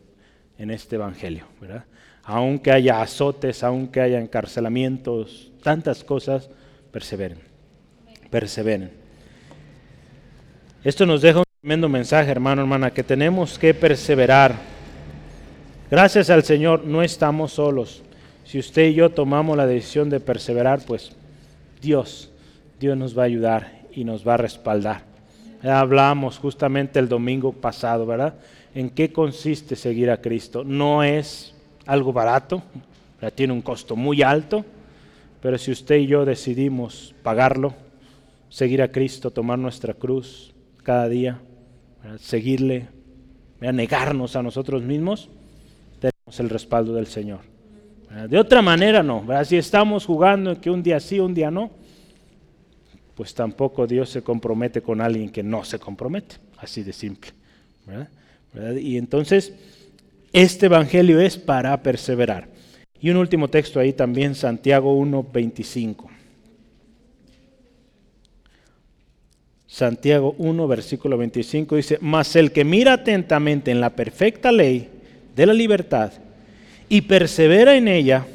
[0.56, 1.84] en este Evangelio, ¿verdad?
[2.30, 6.50] Aunque haya azotes, aunque haya encarcelamientos, tantas cosas,
[6.92, 7.38] perseveren,
[8.28, 8.90] perseveren.
[10.84, 14.56] Esto nos deja un tremendo mensaje, hermano, hermana, que tenemos que perseverar.
[15.90, 18.02] Gracias al Señor no estamos solos.
[18.44, 21.12] Si usted y yo tomamos la decisión de perseverar, pues
[21.80, 22.30] Dios,
[22.78, 25.00] Dios nos va a ayudar y nos va a respaldar.
[25.62, 28.34] Hablamos justamente el domingo pasado, ¿verdad?
[28.74, 30.62] ¿En qué consiste seguir a Cristo?
[30.62, 31.54] No es
[31.88, 32.62] algo barato,
[33.34, 34.64] tiene un costo muy alto,
[35.40, 37.74] pero si usted y yo decidimos pagarlo,
[38.50, 41.40] seguir a Cristo, tomar nuestra cruz cada día,
[42.20, 42.88] seguirle,
[43.60, 45.30] negarnos a nosotros mismos,
[45.98, 47.40] tenemos el respaldo del Señor.
[48.28, 51.70] De otra manera no, si estamos jugando en que un día sí, un día no,
[53.14, 57.30] pues tampoco Dios se compromete con alguien que no se compromete, así de simple.
[58.78, 59.54] Y entonces,
[60.32, 62.48] este Evangelio es para perseverar.
[63.00, 66.06] Y un último texto ahí también, Santiago 1.25.
[69.66, 74.88] Santiago 1, versículo 25 dice, mas el que mira atentamente en la perfecta ley
[75.36, 76.12] de la libertad
[76.88, 78.26] y persevera en ella,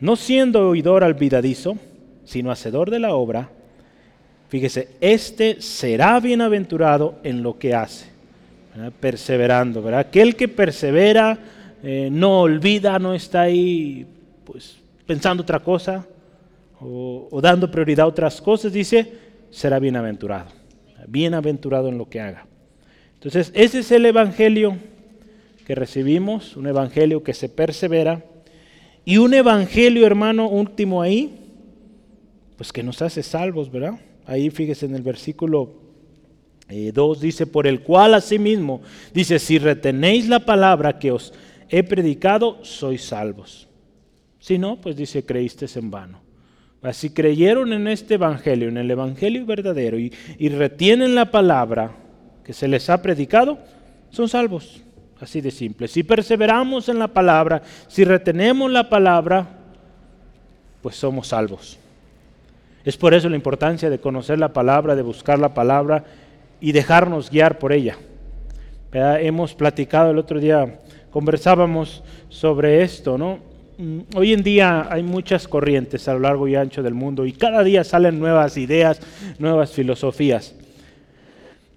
[0.00, 1.78] no siendo oidor olvidadizo,
[2.24, 3.50] sino hacedor de la obra,
[4.52, 8.04] Fíjese, este será bienaventurado en lo que hace,
[9.00, 10.00] perseverando, ¿verdad?
[10.00, 11.38] Aquel que persevera,
[11.82, 14.06] eh, no olvida, no está ahí
[14.44, 16.06] pues, pensando otra cosa
[16.80, 19.12] o, o dando prioridad a otras cosas, dice,
[19.50, 20.50] será bienaventurado,
[21.06, 22.46] bienaventurado en lo que haga.
[23.14, 24.76] Entonces, ese es el Evangelio
[25.66, 28.24] que recibimos, un Evangelio que se persevera
[29.04, 31.38] y un Evangelio, hermano, último ahí,
[32.56, 33.98] pues que nos hace salvos, ¿verdad?
[34.26, 35.81] Ahí fíjese en el versículo
[36.68, 38.82] 2 eh, dice, por el cual asimismo,
[39.12, 41.32] dice, si retenéis la palabra que os
[41.68, 43.68] he predicado, sois salvos.
[44.38, 46.20] Si no, pues dice, creísteis en vano.
[46.92, 51.92] Si creyeron en este Evangelio, en el Evangelio verdadero, y, y retienen la palabra
[52.44, 53.58] que se les ha predicado,
[54.10, 54.82] son salvos.
[55.20, 55.86] Así de simple.
[55.86, 59.46] Si perseveramos en la palabra, si retenemos la palabra,
[60.82, 61.78] pues somos salvos.
[62.84, 66.04] Es por eso la importancia de conocer la palabra, de buscar la palabra
[66.62, 67.96] y dejarnos guiar por ella.
[68.92, 70.78] Hemos platicado el otro día,
[71.10, 73.40] conversábamos sobre esto, ¿no?
[73.78, 77.32] Mm, hoy en día hay muchas corrientes a lo largo y ancho del mundo y
[77.32, 79.00] cada día salen nuevas ideas,
[79.40, 80.54] nuevas filosofías.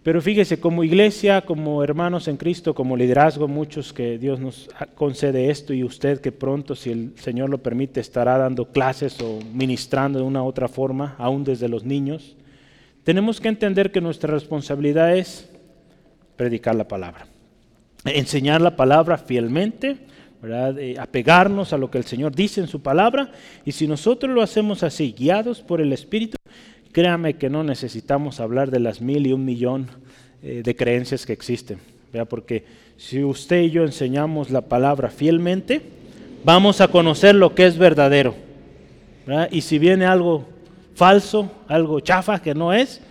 [0.03, 5.49] Pero fíjese, como iglesia, como hermanos en Cristo, como liderazgo, muchos que Dios nos concede
[5.49, 10.19] esto y usted que pronto, si el Señor lo permite, estará dando clases o ministrando
[10.19, 12.35] de una u otra forma, aún desde los niños,
[13.05, 15.49] tenemos que entender que nuestra responsabilidad es
[16.35, 17.27] predicar la palabra,
[18.03, 19.95] enseñar la palabra fielmente,
[20.41, 20.75] ¿verdad?
[20.99, 23.31] apegarnos a lo que el Señor dice en su palabra
[23.63, 26.35] y si nosotros lo hacemos así, guiados por el Espíritu,
[26.95, 29.87] Créame que no necesitamos hablar de las mil y un millón
[30.41, 31.77] eh, de creencias que existen,
[32.29, 32.63] porque
[32.95, 35.81] si usted y yo enseñamos la palabra fielmente,
[36.45, 38.33] vamos a conocer lo que es verdadero.
[39.51, 40.47] Y si viene algo
[40.95, 43.01] falso, algo chafa que no es,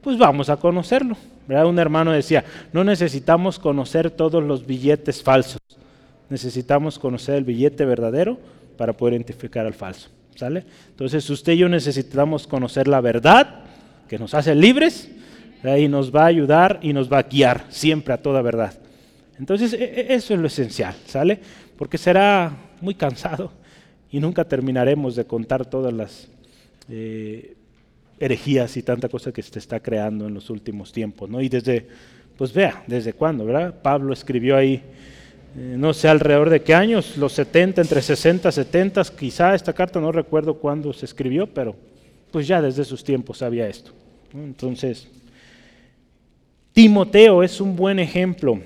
[0.00, 1.16] pues vamos a conocerlo.
[1.48, 5.60] Un hermano decía, no necesitamos conocer todos los billetes falsos,
[6.28, 8.38] necesitamos conocer el billete verdadero
[8.76, 10.08] para poder identificar al falso.
[10.88, 13.64] Entonces usted y yo necesitamos conocer la verdad
[14.08, 15.10] que nos hace libres
[15.62, 18.72] y nos va a ayudar y nos va a guiar siempre a toda verdad.
[19.38, 21.40] Entonces e, e, eso es lo esencial, ¿sale?
[21.76, 23.52] Porque será muy cansado
[24.10, 26.28] y nunca terminaremos de contar todas las
[26.90, 27.54] eh,
[28.18, 31.40] herejías y tanta cosa que se está creando en los últimos tiempos, ¿no?
[31.40, 31.86] Y desde,
[32.36, 33.80] pues vea, desde cuándo, ¿verdad?
[33.82, 34.82] Pablo escribió ahí
[35.56, 40.00] eh, no sé alrededor de qué años, los 70, entre 60, 70, quizá esta carta
[40.00, 41.74] no recuerdo cuándo se escribió, pero
[42.30, 43.90] pues ya desde sus tiempos había esto.
[44.32, 45.08] Entonces,
[46.72, 48.60] Timoteo es un buen ejemplo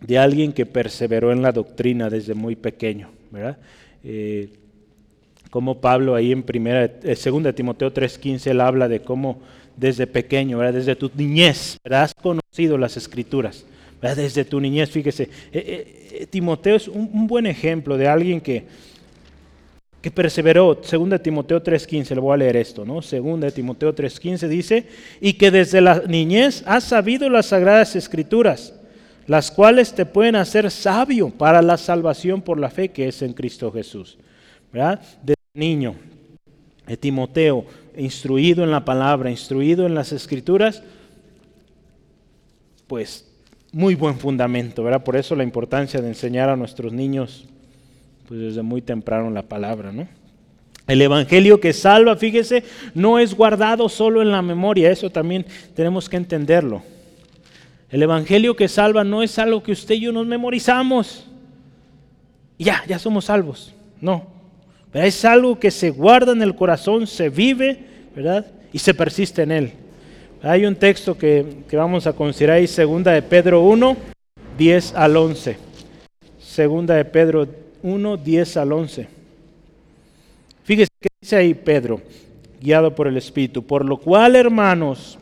[0.00, 3.56] de alguien que perseveró en la doctrina desde muy pequeño, ¿verdad?
[4.02, 4.50] Eh,
[5.54, 9.38] como Pablo ahí en primera, eh, segunda Timoteo 3:15 él habla de cómo
[9.76, 10.74] desde pequeño, ¿verdad?
[10.74, 13.64] desde tu niñez, has conocido las escrituras
[14.00, 14.90] desde tu niñez.
[14.90, 18.64] Fíjese, eh, eh, Timoteo es un, buen ejemplo de alguien que,
[20.02, 20.80] que perseveró.
[20.82, 23.00] Segunda Timoteo 3.15, le voy a leer esto, ¿no?
[23.00, 24.88] Segunda Timoteo 3.15 dice,
[25.20, 28.74] y que desde la niñez has sabido las sagradas escrituras,
[29.28, 33.34] las cuales te pueden hacer sabio para la salvación por la fe que es en
[33.34, 34.18] Cristo Jesús.
[34.72, 35.00] ¿Verdad?
[35.56, 35.94] Niño,
[36.98, 37.64] Timoteo,
[37.96, 40.82] instruido en la palabra, instruido en las escrituras,
[42.88, 43.32] pues
[43.70, 45.04] muy buen fundamento, ¿verdad?
[45.04, 47.44] Por eso la importancia de enseñar a nuestros niños
[48.26, 50.08] pues desde muy temprano la palabra, ¿no?
[50.88, 55.46] El evangelio que salva, fíjese, no es guardado solo en la memoria, eso también
[55.76, 56.82] tenemos que entenderlo.
[57.90, 61.28] El evangelio que salva no es algo que usted y yo nos memorizamos.
[62.58, 63.72] Ya, ya somos salvos.
[64.00, 64.33] No.
[64.94, 67.80] Es algo que se guarda en el corazón, se vive,
[68.14, 68.46] ¿verdad?
[68.72, 69.72] Y se persiste en él.
[70.40, 73.96] Hay un texto que, vamos a considerar ahí, segunda de Pedro 1,
[74.56, 75.56] 10 al 11.
[76.38, 77.48] Segunda de Pedro
[77.82, 79.08] 1, 10 al 11.
[80.62, 82.00] Fíjese que dice ahí Pedro,
[82.60, 83.66] guiado por el Espíritu.
[83.66, 85.18] Por lo cual, hermanos,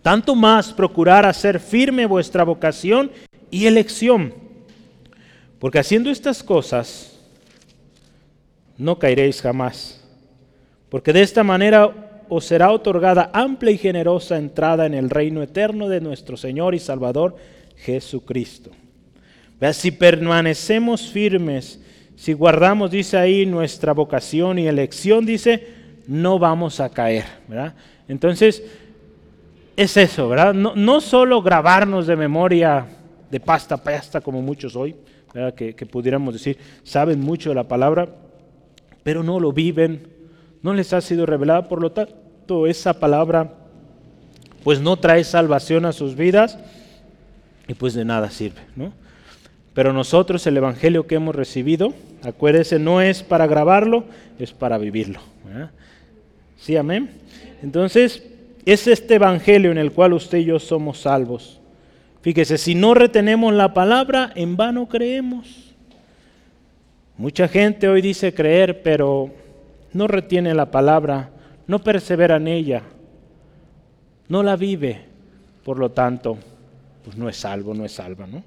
[0.00, 3.10] tanto más procurar hacer firme vuestra vocación
[3.50, 4.32] y elección.
[5.58, 7.15] Porque haciendo estas cosas,
[8.78, 10.02] no caeréis jamás.
[10.88, 15.88] Porque de esta manera os será otorgada amplia y generosa entrada en el reino eterno
[15.88, 17.36] de nuestro Señor y Salvador
[17.76, 18.70] Jesucristo.
[19.72, 21.80] Si permanecemos firmes,
[22.14, 25.66] si guardamos, dice ahí, nuestra vocación y elección, dice,
[26.06, 27.24] no vamos a caer.
[28.08, 28.62] Entonces,
[29.76, 30.54] es eso, ¿verdad?
[30.54, 32.86] No, no, solo grabarnos de memoria
[33.30, 34.94] de pasta pasta como muchos hoy,
[35.56, 38.08] que, que pudiéramos decir, saben mucho de la palabra,
[39.06, 40.08] pero no lo viven,
[40.62, 43.52] no les ha sido revelada, por lo tanto esa palabra
[44.64, 46.58] pues no trae salvación a sus vidas
[47.68, 48.92] y pues de nada sirve, ¿no?
[49.74, 51.94] Pero nosotros el evangelio que hemos recibido,
[52.24, 54.06] acuérdese, no es para grabarlo,
[54.40, 55.20] es para vivirlo.
[56.58, 57.10] Sí, amén.
[57.62, 58.24] Entonces,
[58.64, 61.60] es este evangelio en el cual usted y yo somos salvos.
[62.22, 65.65] Fíjese, si no retenemos la palabra, en vano creemos.
[67.18, 69.30] Mucha gente hoy dice creer, pero
[69.92, 71.30] no retiene la palabra,
[71.66, 72.82] no persevera en ella,
[74.28, 75.00] no la vive,
[75.64, 76.36] por lo tanto,
[77.04, 78.42] pues no es salvo, no es salva, ¿no?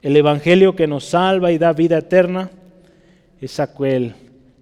[0.00, 2.50] El evangelio que nos salva y da vida eterna
[3.40, 4.14] es aquel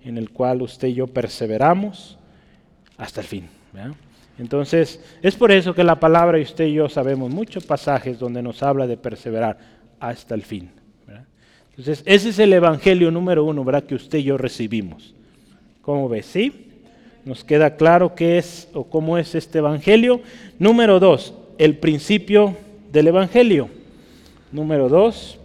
[0.02, 2.18] en el cual usted y yo perseveramos
[2.96, 3.48] hasta el fin.
[4.38, 8.42] Entonces, es por eso que la palabra y usted y yo sabemos muchos pasajes donde
[8.42, 9.58] nos habla de perseverar
[10.00, 10.70] hasta el fin.
[11.78, 13.84] Entonces, ese es el evangelio número uno, ¿verdad?
[13.84, 15.14] Que usted y yo recibimos.
[15.82, 16.26] ¿Cómo ves?
[16.26, 16.66] ¿Sí?
[17.26, 20.20] Nos queda claro qué es o cómo es este Evangelio.
[20.58, 22.56] Número dos, el principio
[22.92, 23.68] del Evangelio.
[24.52, 25.38] número 2.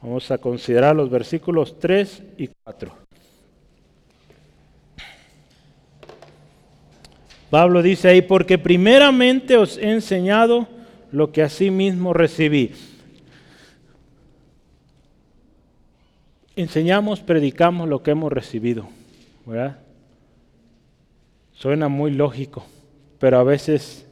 [0.00, 3.07] Vamos a considerar los versículos 3 y 4.
[7.50, 10.68] Pablo dice ahí, porque primeramente os he enseñado
[11.12, 12.72] lo que mismo recibí.
[16.56, 18.88] Enseñamos, predicamos lo que hemos recibido.
[21.52, 22.66] Suena muy lógico,
[23.18, 24.06] pero a veces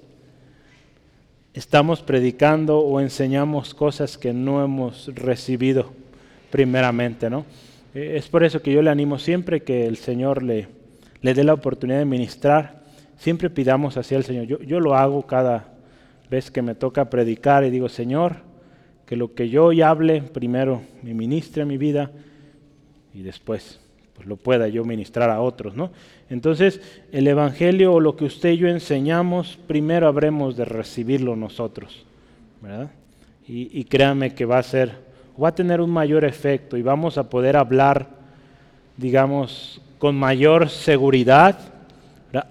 [1.52, 5.92] estamos predicando o enseñamos cosas que no hemos recibido
[6.50, 7.44] primeramente, ¿no?
[7.94, 10.68] Eh, es por eso que yo le animo siempre que el Señor le,
[11.22, 12.75] le dé la oportunidad de ministrar,
[13.18, 14.46] siempre pidamos hacia el Señor.
[14.46, 15.72] Yo, yo lo hago cada
[16.30, 18.36] vez que me toca predicar y digo, Señor,
[19.06, 22.10] que lo que yo hoy hable, primero me ministre mi vida
[23.14, 23.80] y después
[24.16, 25.90] pues lo pueda yo ministrar a otros, ¿no?
[26.30, 26.80] Entonces,
[27.12, 32.06] el Evangelio o lo que usted y yo enseñamos, primero habremos de recibirlo nosotros,
[32.62, 32.90] ¿verdad?
[33.48, 34.90] Y, créanme que va a ser,
[35.40, 38.08] va a tener un mayor efecto y vamos a poder hablar,
[38.96, 41.56] digamos, con mayor seguridad,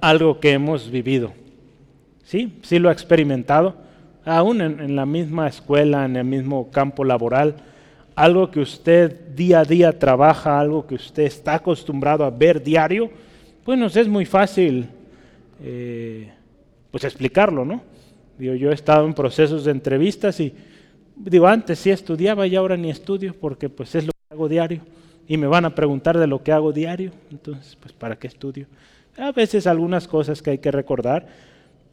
[0.02, 1.34] algo que hemos vivido.
[2.24, 2.58] ¿Sí?
[2.64, 3.76] Sí lo ha experimentado,
[4.26, 7.56] aún en la misma escuela, en el mismo campo laboral
[8.16, 13.12] algo que usted día a día trabaja, algo que usted está acostumbrado a ver diario,
[13.66, 14.88] bueno, es muy fácil
[15.62, 16.32] eh,
[16.92, 17.82] pues explicarlo, ¿no?
[18.38, 20.54] Digo, yo he estado en procesos de entrevistas y
[21.16, 24.82] digo, antes sí estudiaba y ahora ni estudio porque pues es lo que hago diario
[25.28, 28.68] y me van a preguntar de lo que hago diario, entonces pues ¿para qué estudio?
[29.18, 31.28] A veces algunas cosas que hay que recordar,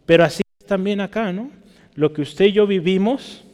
[0.07, 1.51] pero así también acá, ¿no?
[1.95, 3.45] Lo que usted y yo vivimos,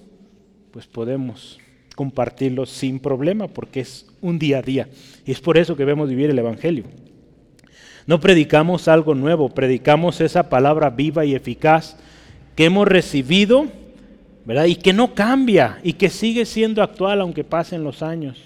[0.70, 1.58] pues podemos
[1.94, 4.88] compartirlo sin problema, porque es un día a día.
[5.26, 6.84] Y es por eso que debemos vivir el Evangelio.
[8.06, 11.96] No predicamos algo nuevo, predicamos esa palabra viva y eficaz
[12.54, 13.66] que hemos recibido,
[14.46, 14.64] ¿verdad?
[14.64, 18.38] Y que no cambia y que sigue siendo actual aunque pasen los años.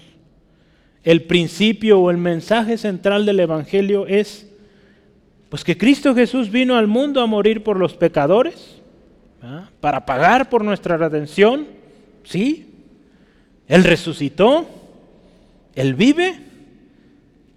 [1.03, 4.49] El principio o el mensaje central del Evangelio es,
[5.53, 8.81] pues que Cristo Jesús vino al mundo a morir por los pecadores,
[9.79, 11.67] para pagar por nuestra redención,
[12.23, 12.73] sí,
[13.67, 14.65] él resucitó,
[15.75, 16.39] Él vive,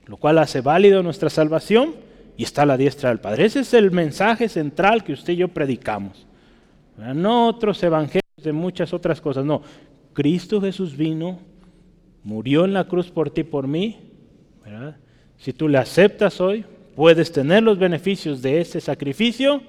[0.04, 1.94] lo cual hace válido nuestra salvación
[2.36, 3.46] y está a la diestra del Padre.
[3.46, 6.26] Ese es el mensaje central que usted y yo predicamos.
[6.98, 9.62] No otros evangelios de muchas otras cosas, no.
[10.12, 11.38] Cristo Jesús vino,
[12.24, 13.96] murió en la cruz por ti y por mí.
[15.38, 16.66] Si tú le aceptas hoy,
[16.96, 19.62] puedes tener los beneficios de ese sacrificio,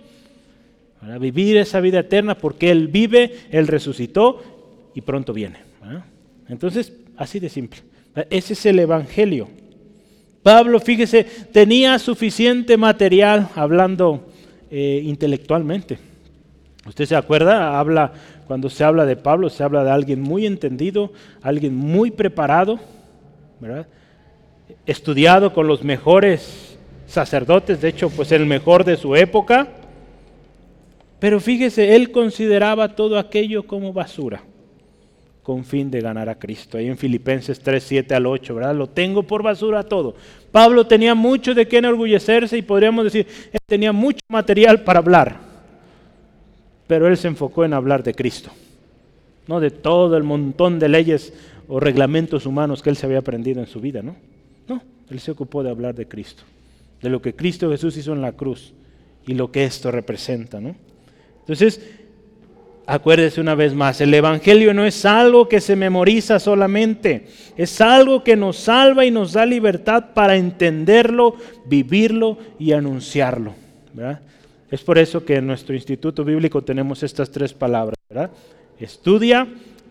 [0.99, 5.59] para vivir esa vida eterna porque Él vive, Él resucitó y pronto viene.
[6.49, 7.81] Entonces, así de simple.
[8.29, 9.47] Ese es el Evangelio.
[10.41, 14.29] Pablo, fíjese, tenía suficiente material hablando
[14.71, 15.99] eh, intelectualmente.
[16.87, 17.77] ¿Usted se acuerda?
[17.77, 18.13] Habla,
[18.47, 21.11] cuando se habla de Pablo, se habla de alguien muy entendido,
[21.41, 22.79] alguien muy preparado,
[23.59, 23.85] ¿verdad?
[24.85, 26.76] estudiado con los mejores
[27.07, 29.67] sacerdotes, de hecho, pues el mejor de su época.
[31.19, 34.43] Pero fíjese, él consideraba todo aquello como basura
[35.47, 36.77] con fin de ganar a Cristo.
[36.77, 38.75] Ahí en Filipenses 3, 7 al 8, ¿verdad?
[38.75, 40.13] Lo tengo por basura todo.
[40.51, 45.37] Pablo tenía mucho de qué enorgullecerse y podríamos decir, él tenía mucho material para hablar,
[46.85, 48.51] pero él se enfocó en hablar de Cristo,
[49.47, 51.31] no de todo el montón de leyes
[51.69, 54.17] o reglamentos humanos que él se había aprendido en su vida, ¿no?
[54.67, 56.43] No, él se ocupó de hablar de Cristo,
[57.01, 58.73] de lo que Cristo Jesús hizo en la cruz
[59.25, 60.75] y lo que esto representa, ¿no?
[61.39, 61.81] Entonces,
[62.89, 67.27] Acuérdese una vez más, el Evangelio no es algo que se memoriza solamente,
[67.57, 71.35] es algo que nos salva y nos da libertad para entenderlo,
[71.65, 73.53] vivirlo y anunciarlo.
[74.71, 77.97] Es por eso que en nuestro instituto bíblico tenemos estas tres palabras.
[78.79, 79.45] Estudia,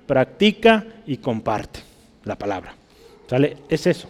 [0.06, 1.80] practica y comparte
[2.24, 2.74] la palabra.
[3.68, 4.08] Es eso.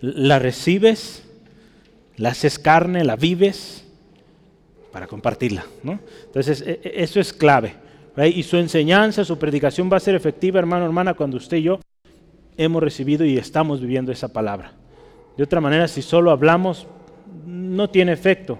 [0.00, 1.24] La recibes,
[2.20, 3.82] la haces carne, la vives
[4.92, 5.64] para compartirla.
[5.82, 5.98] ¿no?
[6.26, 7.74] Entonces, e, e, eso es clave.
[8.34, 11.80] Y su enseñanza, su predicación va a ser efectiva, hermano, hermana, cuando usted y yo
[12.58, 14.72] hemos recibido y estamos viviendo esa palabra.
[15.38, 16.86] De otra manera, si solo hablamos,
[17.46, 18.58] no tiene efecto.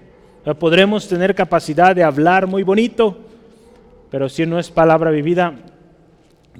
[0.57, 3.19] podremos tener capacidad de hablar muy bonito,
[4.09, 5.53] pero si no es palabra vivida,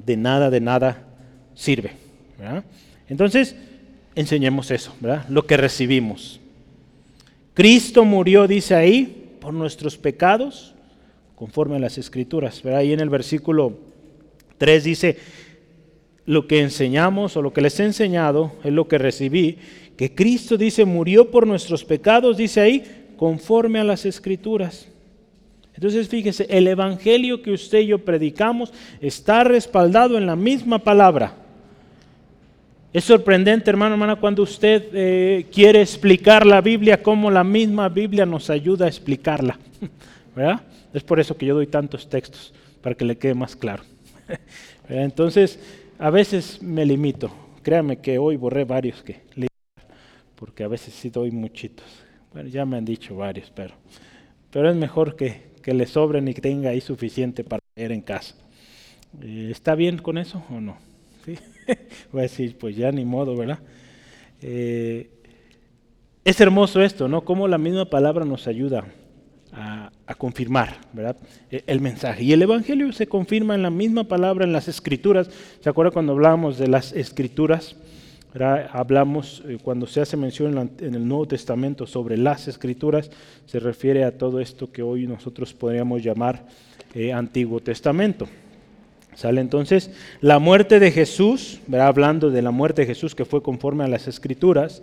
[0.06, 1.08] de nada, de nada
[1.56, 1.93] sirve.
[3.10, 3.56] Entonces,
[4.14, 5.26] enseñemos eso, ¿verdad?
[5.30, 6.41] lo que recibimos.
[7.54, 10.74] Cristo murió, dice ahí, por nuestros pecados,
[11.36, 12.64] conforme a las escrituras.
[12.66, 13.78] Ahí en el versículo
[14.58, 15.18] 3 dice,
[16.26, 19.58] lo que enseñamos o lo que les he enseñado, es lo que recibí,
[19.97, 24.88] que Cristo dice murió por nuestros pecados, dice ahí, conforme a las escrituras.
[25.74, 31.41] Entonces fíjese, el Evangelio que usted y yo predicamos está respaldado en la misma palabra.
[32.94, 38.26] Es sorprendente, hermano, hermana, cuando usted eh, quiere explicar la Biblia, como la misma Biblia
[38.26, 39.58] nos ayuda a explicarla.
[40.94, 43.84] Es por eso que yo doy tantos textos, para que le quede más claro.
[44.89, 45.58] Entonces,
[45.98, 47.32] a veces me limito.
[47.64, 49.22] Créame que hoy borré varios que
[50.36, 51.86] porque a veces sí doy muchitos.
[52.34, 53.76] Bueno, ya me han dicho varios, pero,
[54.50, 58.02] pero es mejor que, que le sobren y que tenga ahí suficiente para leer en
[58.02, 58.34] casa.
[59.22, 60.91] Eh, ¿Está bien con eso o no?
[62.11, 63.59] Voy a decir, pues ya ni modo, ¿verdad?
[64.41, 65.09] Eh,
[66.24, 67.22] es hermoso esto, ¿no?
[67.22, 68.86] Cómo la misma palabra nos ayuda
[69.53, 71.17] a, confirmar ¿verdad?
[71.49, 72.24] E, el mensaje.
[72.24, 75.30] Y el Evangelio se confirma en la misma palabra, en las Escrituras.
[75.61, 77.76] ¿Se acuerda cuando hablábamos de las Escrituras?
[78.72, 83.11] Hablamos, eh, cuando se hace mención en, el Nuevo Testamento sobre las Escrituras,
[83.45, 86.45] se refiere a todo esto que hoy nosotros podríamos llamar
[86.93, 88.28] eh, Antiguo Testamento.
[89.16, 89.41] ¿Sale?
[89.41, 89.91] Entonces,
[90.22, 94.07] la muerte de Jesús, hablando de la muerte de Jesús que fue conforme a las
[94.07, 94.82] Escrituras,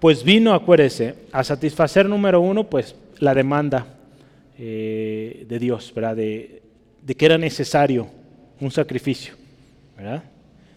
[0.00, 3.86] pues vino, acuérdese, a satisfacer número uno, pues la demanda
[4.58, 6.16] eh, de Dios, ¿verdad?
[6.16, 6.62] De,
[7.16, 8.08] que era necesario
[8.60, 9.34] un sacrificio.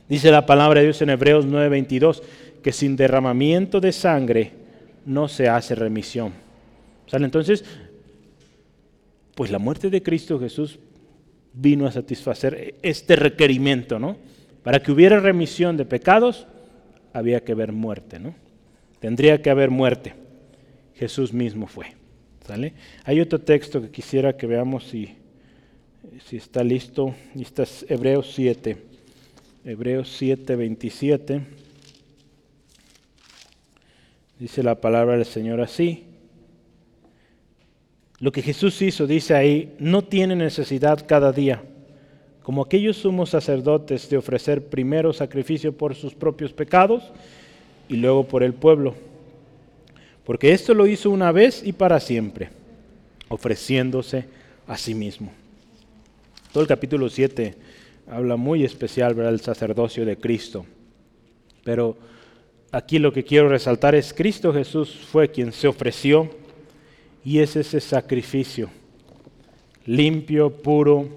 [0.08, 2.22] Dice la palabra de Dios en Hebreos 9:22
[2.64, 4.52] que sin derramamiento de sangre
[5.06, 6.34] no se hace remisión.
[7.08, 7.26] ¿Sale?
[7.26, 7.66] Entonces,
[9.36, 10.80] pues la muerte de Cristo Jesús
[11.60, 14.18] vino a satisfacer este requerimiento, ¿no?
[14.64, 16.48] Para que hubiera remisión de pecados,
[17.14, 18.36] había que haber muerte, ¿no?
[19.00, 20.14] Tendría que haber muerte.
[20.96, 21.98] Jesús mismo fue.
[23.04, 25.16] Hay otro texto que quisiera que veamos si,
[26.26, 27.14] si está listo.
[27.36, 28.78] Y está es Hebreos 7.
[29.66, 31.42] Hebreos 7, 27.
[34.40, 36.07] Dice la palabra del Señor así.
[38.20, 41.64] Lo que Jesús hizo, dice ahí, no tiene necesidad cada día,
[42.44, 47.04] como aquellos sumos sacerdotes, de ofrecer primero sacrificio por sus propios pecados
[47.88, 48.96] y luego por el pueblo
[50.28, 52.50] porque esto lo hizo una vez y para siempre,
[53.30, 54.26] ofreciéndose
[54.68, 55.32] a sí mismo.
[56.52, 57.56] Todo el capítulo 7
[58.12, 60.66] habla muy especial del sacerdocio de Cristo.
[61.64, 61.96] Pero
[62.74, 66.30] aquí lo que quiero resaltar es Cristo Jesús fue quien se ofreció
[67.24, 68.70] y es ese sacrificio
[69.88, 71.08] limpio, puro,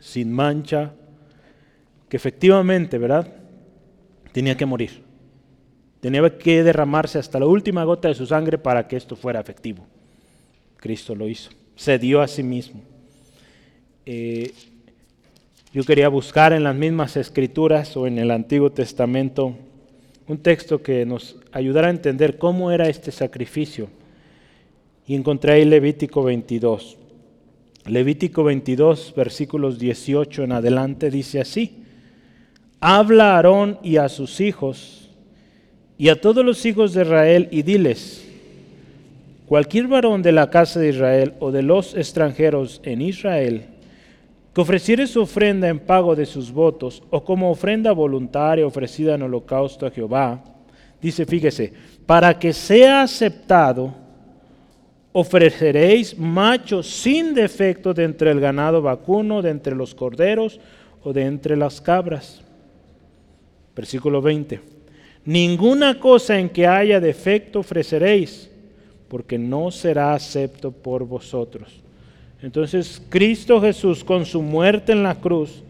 [0.00, 0.92] sin mancha,
[2.08, 3.32] que efectivamente, ¿verdad?
[4.32, 5.02] Tenía que morir.
[6.00, 9.86] Tenía que derramarse hasta la última gota de su sangre para que esto fuera efectivo.
[10.76, 11.50] Cristo lo hizo.
[11.76, 12.82] Se dio a sí mismo.
[14.04, 14.52] Eh,
[15.72, 19.54] yo quería buscar en las mismas escrituras o en el Antiguo Testamento
[20.26, 23.88] un texto que nos ayudara a entender cómo era este sacrificio.
[25.08, 26.98] Y encontré Levítico 22.
[27.86, 31.82] Levítico 22, versículos 18 en adelante, dice así.
[32.78, 35.08] Habla a Aarón y a sus hijos
[35.96, 38.28] y a todos los hijos de Israel y diles,
[39.46, 43.64] cualquier varón de la casa de Israel o de los extranjeros en Israel,
[44.54, 49.22] que ofreciere su ofrenda en pago de sus votos o como ofrenda voluntaria ofrecida en
[49.22, 50.44] holocausto a Jehová,
[51.00, 51.72] dice, fíjese,
[52.04, 54.07] para que sea aceptado,
[55.12, 60.60] ofreceréis macho sin defecto de entre el ganado vacuno, de entre los corderos
[61.02, 62.42] o de entre las cabras.
[63.74, 64.60] Versículo 20
[65.24, 68.50] Ninguna cosa en que haya defecto ofreceréis,
[69.08, 71.80] porque no será acepto por vosotros.
[72.40, 75.62] Entonces Cristo Jesús con su muerte en la cruz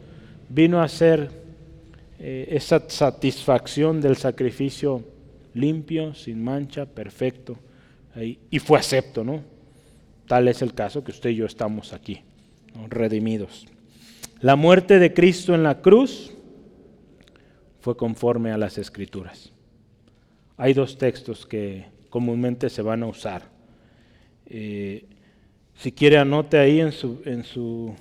[0.49, 1.31] vino a hacer
[2.21, 5.03] eh, esa satisfacción del sacrificio
[5.55, 7.57] limpio, sin mancha, perfecto,
[8.25, 9.43] y fue acepto, ¿no?
[10.27, 12.23] Tal es el caso que usted y yo estamos aquí,
[12.89, 13.67] redimidos.
[14.41, 16.33] La muerte de Cristo en la cruz
[17.81, 19.53] fue conforme a las escrituras.
[20.57, 23.43] Hay dos textos que comúnmente se van a usar.
[24.47, 25.05] Eh,
[25.75, 27.95] si quiere anote ahí en su, en su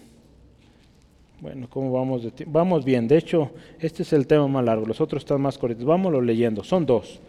[1.39, 2.23] bueno, ¿cómo vamos?
[2.23, 5.57] De vamos bien, de hecho, este es el tema más largo, los otros están más
[5.57, 5.85] cortos.
[5.85, 7.19] Vámonos leyendo, son dos,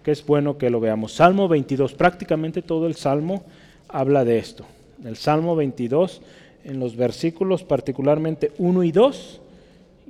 [0.00, 1.12] porque es bueno que lo veamos.
[1.12, 3.44] Salmo 22, prácticamente todo el Salmo
[3.86, 4.64] habla de esto.
[5.04, 6.22] El Salmo 22,
[6.64, 9.40] en los versículos particularmente 1 y 2,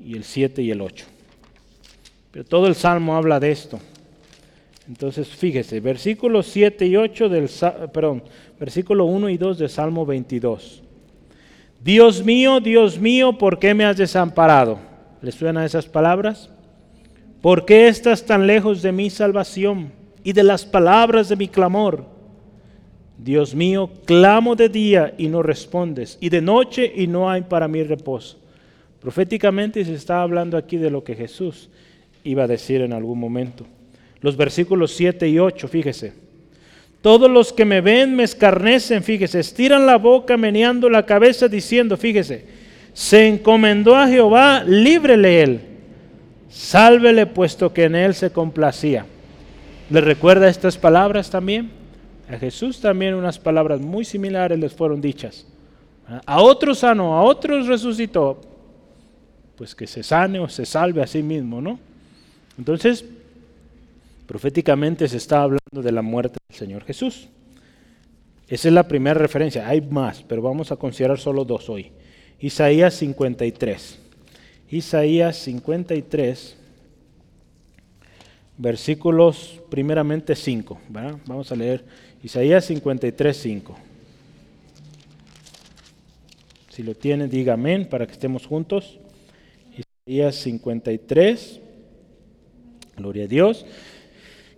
[0.04, 1.06] y el 7 y el 8.
[2.30, 3.80] Pero todo el Salmo habla de esto.
[4.86, 7.50] Entonces, fíjese, versículos 7 y 8 del,
[7.92, 8.22] perdón,
[8.60, 10.84] versículo 1 y 2 de Salmo 22.
[11.82, 14.78] Dios mío, Dios mío, ¿por qué me has desamparado?
[15.20, 16.48] ¿Les suenan esas palabras?
[17.40, 22.04] ¿Por qué estás tan lejos de mi salvación y de las palabras de mi clamor?
[23.16, 27.68] Dios mío, clamo de día y no respondes, y de noche y no hay para
[27.68, 28.38] mí reposo.
[29.00, 31.70] Proféticamente se está hablando aquí de lo que Jesús
[32.24, 33.66] iba a decir en algún momento.
[34.20, 36.12] Los versículos 7 y 8, fíjese.
[37.00, 41.96] Todos los que me ven me escarnecen, fíjese, estiran la boca meneando la cabeza diciendo,
[41.96, 42.44] fíjese,
[42.92, 45.60] se encomendó a Jehová, líbrele él,
[46.50, 49.06] sálvele puesto que en él se complacía.
[49.88, 51.70] ¿Le recuerda estas palabras también?
[52.28, 55.46] A Jesús también unas palabras muy similares les fueron dichas.
[56.26, 58.40] A otros sanó, a otros resucitó,
[59.56, 61.78] pues que se sane o se salve a sí mismo, ¿no?
[62.58, 63.04] Entonces,
[64.26, 67.28] proféticamente se está hablando de la muerte del Señor Jesús.
[68.48, 69.68] Esa es la primera referencia.
[69.68, 71.92] Hay más, pero vamos a considerar solo dos hoy.
[72.40, 73.98] Isaías 53.
[74.70, 76.56] Isaías 53,
[78.56, 80.80] versículos primeramente 5.
[81.26, 81.84] Vamos a leer
[82.22, 83.76] Isaías 53, 5.
[86.68, 89.00] Si lo tienen, diga amén para que estemos juntos.
[90.06, 91.60] Isaías 53,
[92.96, 93.66] gloria a Dios.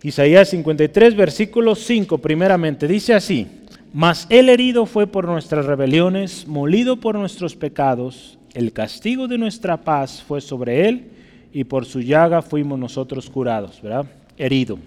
[0.03, 3.47] Isaías 53, versículo 5, primeramente, dice así,
[3.93, 9.77] mas el herido fue por nuestras rebeliones, molido por nuestros pecados, el castigo de nuestra
[9.77, 11.09] paz fue sobre él,
[11.51, 14.05] y por su llaga fuimos nosotros curados, ¿verdad?
[14.37, 14.79] Herido.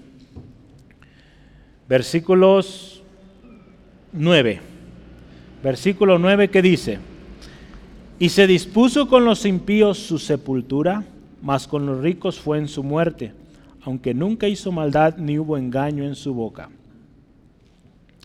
[1.88, 3.02] Versículos
[4.12, 4.60] 9.
[5.62, 6.98] Versículo 9 que dice,
[8.18, 11.04] y se dispuso con los impíos su sepultura,
[11.42, 13.32] mas con los ricos fue en su muerte
[13.86, 16.68] aunque nunca hizo maldad ni hubo engaño en su boca.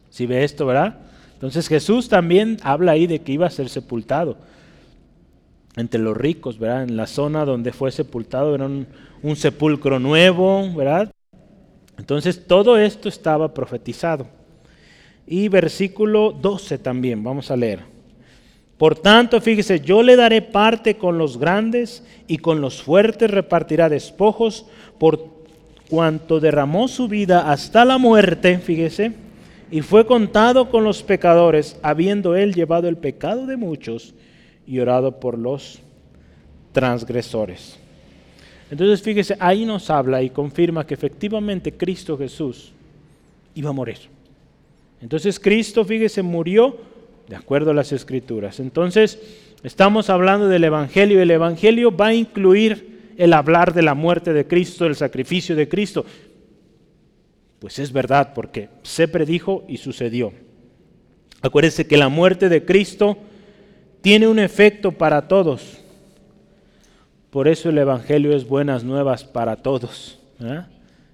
[0.10, 0.98] Si ve esto, ¿verdad?
[1.34, 4.38] Entonces Jesús también habla ahí de que iba a ser sepultado
[5.76, 6.84] entre los ricos, ¿verdad?
[6.84, 8.88] En la zona donde fue sepultado era un,
[9.36, 11.12] sepulcro nuevo, ¿verdad?
[11.98, 14.28] Entonces todo esto estaba profetizado.
[15.28, 17.80] Y versículo 12 también, vamos a leer.
[18.78, 23.90] Por tanto, fíjese, yo le daré parte con los grandes y con los fuertes repartirá
[23.90, 24.66] despojos
[24.98, 25.30] por
[25.90, 29.14] cuanto derramó su vida hasta la muerte, fíjese,
[29.70, 34.16] y fue contado con los pecadores, habiendo él llevado el pecado de muchos
[34.66, 35.80] y orado por los
[36.72, 37.78] transgresores.
[38.70, 42.72] Entonces, fíjese, ahí nos habla y confirma que efectivamente Cristo Jesús
[43.54, 43.98] iba a morir.
[45.02, 46.78] Entonces, Cristo, fíjese, murió
[47.28, 48.60] de acuerdo a las escrituras.
[48.60, 49.20] Entonces,
[49.64, 51.22] estamos hablando del Evangelio.
[51.22, 55.68] El Evangelio va a incluir el hablar de la muerte de Cristo, del sacrificio de
[55.68, 56.06] Cristo.
[57.60, 60.32] Pues es verdad, porque se predijo y sucedió.
[61.42, 63.18] Acuérdense que la muerte de Cristo
[64.02, 65.78] tiene un efecto para todos.
[67.30, 70.20] Por eso el Evangelio es buenas nuevas para todos.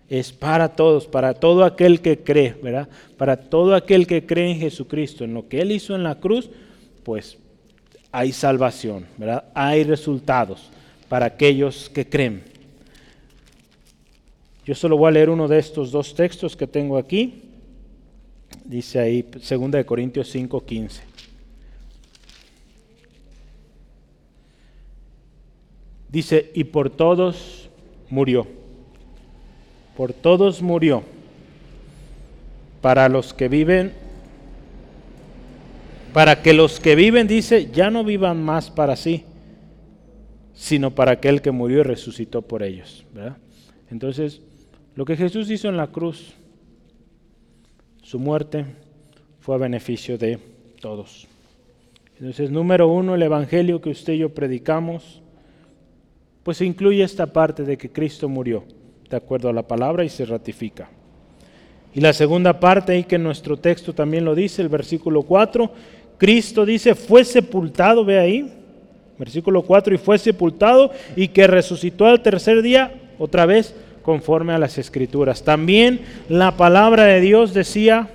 [0.09, 2.87] Es para todos, para todo aquel que cree, ¿verdad?
[3.17, 6.49] Para todo aquel que cree en Jesucristo, en lo que Él hizo en la cruz,
[7.03, 7.37] pues
[8.11, 9.43] hay salvación, ¿verdad?
[9.53, 10.69] Hay resultados
[11.09, 12.43] para aquellos que creen.
[14.65, 17.43] Yo solo voy a leer uno de estos dos textos que tengo aquí.
[18.65, 21.03] Dice ahí 2 Corintios 5, 15.
[26.09, 27.69] Dice, y por todos
[28.09, 28.47] murió.
[29.95, 31.03] Por todos murió.
[32.81, 33.93] Para los que viven,
[36.13, 39.23] para que los que viven, dice, ya no vivan más para sí,
[40.53, 43.05] sino para aquel que murió y resucitó por ellos.
[43.91, 44.41] Entonces,
[44.95, 46.33] lo que Jesús hizo en la cruz,
[48.01, 48.65] su muerte,
[49.39, 50.39] fue a beneficio de
[50.81, 51.27] todos.
[52.19, 55.21] Entonces, número uno, el Evangelio que usted y yo predicamos,
[56.47, 58.63] pues incluye esta parte de que Cristo murió,
[59.09, 60.89] de acuerdo a la palabra, y se ratifica.
[61.93, 65.69] Y la segunda parte, ahí que nuestro texto también lo dice, el versículo 4,
[66.17, 68.53] Cristo dice, fue sepultado, ve ahí,
[69.19, 74.57] Versículo 4, y fue sepultado y que resucitó al tercer día, otra vez conforme a
[74.57, 75.43] las escrituras.
[75.43, 78.07] También la palabra de Dios decía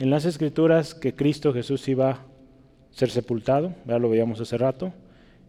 [0.00, 2.18] en las escrituras que Cristo Jesús iba a
[2.90, 4.92] ser sepultado, ya lo veíamos hace rato,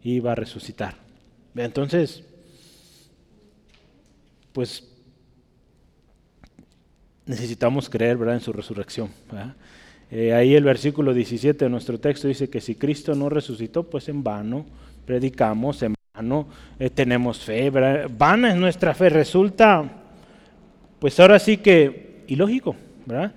[0.00, 1.05] y iba a resucitar.
[1.56, 2.22] Entonces,
[4.52, 4.84] pues
[7.24, 8.36] necesitamos creer ¿verdad?
[8.36, 9.10] en su resurrección.
[10.10, 14.08] Eh, ahí el versículo 17 de nuestro texto dice que si Cristo no resucitó, pues
[14.08, 14.64] en vano
[15.04, 16.46] predicamos, en vano
[16.78, 19.08] eh, tenemos fe, vana es nuestra fe.
[19.08, 19.84] Resulta,
[20.98, 23.32] pues ahora sí que ilógico, ¿verdad?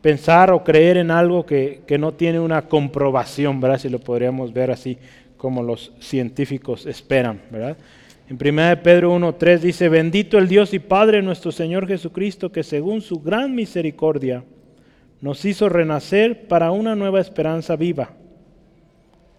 [0.00, 3.78] Pensar o creer en algo que, que no tiene una comprobación, ¿verdad?
[3.78, 4.96] Si lo podríamos ver así
[5.36, 7.76] como los científicos esperan, ¿verdad?
[8.28, 13.00] En 1 Pedro 1.3 dice, bendito el Dios y Padre nuestro Señor Jesucristo, que según
[13.00, 14.44] su gran misericordia
[15.20, 18.10] nos hizo renacer para una nueva esperanza viva.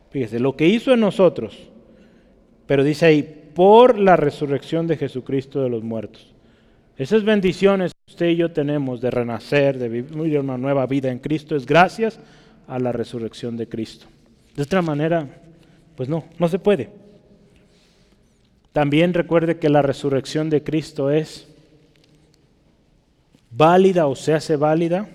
[0.09, 1.69] Fíjese, lo que hizo en nosotros,
[2.65, 6.33] pero dice ahí, por la resurrección de Jesucristo de los muertos.
[6.97, 11.19] Esas bendiciones que usted y yo tenemos de renacer, de vivir una nueva vida en
[11.19, 12.19] Cristo, es gracias
[12.67, 14.07] a la resurrección de Cristo.
[14.55, 15.27] De otra manera,
[15.97, 16.91] pues no, no se puede.
[18.71, 21.47] También recuerde que la resurrección de Cristo es
[23.49, 25.09] válida o se hace válida,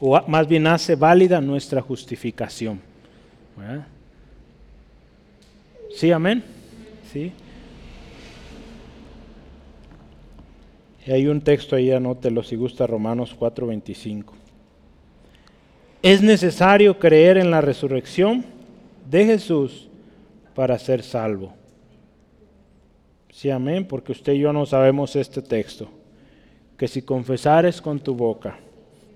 [0.00, 2.80] o más bien hace válida nuestra justificación.
[5.94, 6.42] ¿Sí, amén?
[7.12, 7.30] ¿Sí?
[11.06, 14.32] Y hay un texto ahí, anótelo si gusta, Romanos 4:25.
[16.00, 18.53] Es necesario creer en la resurrección
[19.08, 19.88] de Jesús
[20.54, 21.54] para ser salvo.
[23.30, 25.88] Sí, amén, porque usted y yo no sabemos este texto.
[26.78, 28.58] Que si confesares con tu boca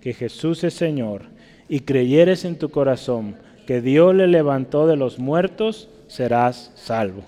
[0.01, 1.23] que Jesús es Señor
[1.69, 3.37] y creyeres en tu corazón
[3.67, 7.23] que Dios le levantó de los muertos, serás salvo.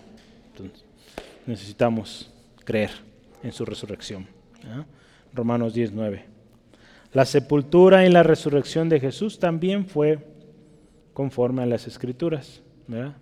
[1.47, 2.31] Necesitamos
[2.65, 2.91] creer
[3.43, 4.27] en su resurrección.
[5.35, 6.25] Romanos 19.
[7.13, 10.19] La sepultura y la resurrección de Jesús también fue
[11.13, 12.61] conforme a las escrituras.
[12.87, 13.15] ¿verdad?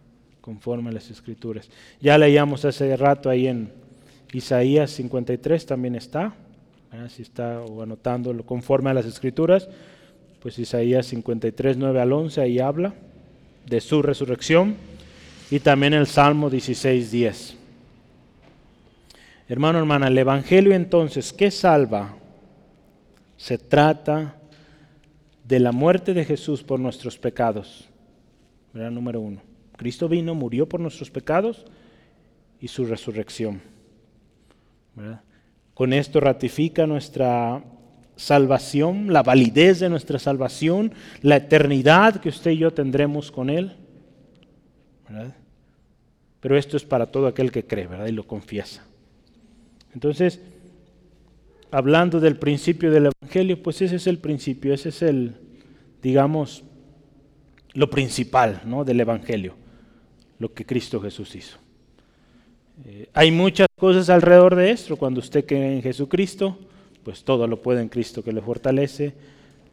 [0.49, 1.69] conforme a las escrituras.
[2.01, 3.71] Ya leíamos hace rato ahí en
[4.33, 6.33] Isaías 53, también está,
[7.15, 9.69] si está anotándolo conforme a las escrituras,
[10.41, 12.95] pues Isaías 53, 9 al 11, ahí habla
[13.67, 14.75] de su resurrección,
[15.51, 17.57] y también el Salmo 16, 10.
[19.51, 22.15] Hermano, hermana, el Evangelio entonces, ¿qué salva?
[23.37, 24.38] Se trata
[25.49, 27.89] de la muerte de Jesús por nuestros pecados.
[28.75, 29.41] Número uno.
[29.79, 31.65] Cristo vino, murió por nuestros pecados
[32.61, 33.63] y su resurrección.
[35.73, 37.65] Con esto ratifica nuestra
[38.15, 40.93] salvación, la validez de nuestra salvación,
[41.23, 43.75] la eternidad que usted y yo tendremos con Él.
[46.41, 48.07] Pero esto es para todo aquel que cree, ¿verdad?
[48.07, 48.85] Y lo confiesa.
[49.95, 50.43] Entonces,
[51.71, 55.35] hablando del principio del Evangelio, pues ese es el principio, ese es el,
[56.03, 56.65] digamos,
[57.75, 58.85] lo principal ¿no?
[58.85, 59.55] del Evangelio
[60.39, 61.59] lo que Cristo Jesús hizo.
[62.85, 64.97] Eh, hay muchas cosas alrededor de esto.
[64.97, 66.59] Cuando usted cree en Jesucristo,
[67.03, 69.15] pues todo lo puede en Cristo que le fortalece.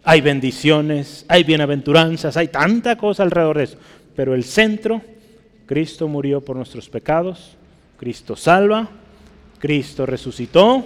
[0.04, 3.78] Hay bendiciones, hay bienaventuranzas, hay tanta cosa alrededor de eso.
[4.16, 5.02] Pero el centro,
[5.66, 7.58] Cristo murió por nuestros pecados,
[7.98, 8.90] Cristo salva,
[9.60, 10.86] Cristo resucitó,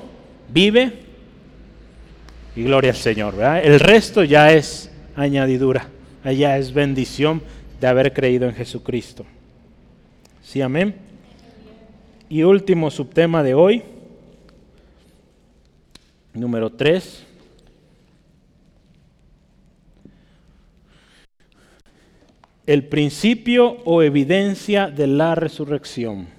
[0.52, 0.94] vive
[2.56, 3.36] y gloria al Señor.
[3.64, 5.88] El resto ya es añadidura,
[6.24, 7.42] allá es bendición
[7.80, 9.26] de haber creído en Jesucristo.
[10.42, 10.96] Sí, amén.
[12.30, 13.84] Y último subtema de hoy,
[16.34, 17.26] número 3.
[22.66, 26.39] El principio o evidencia de la resurrección.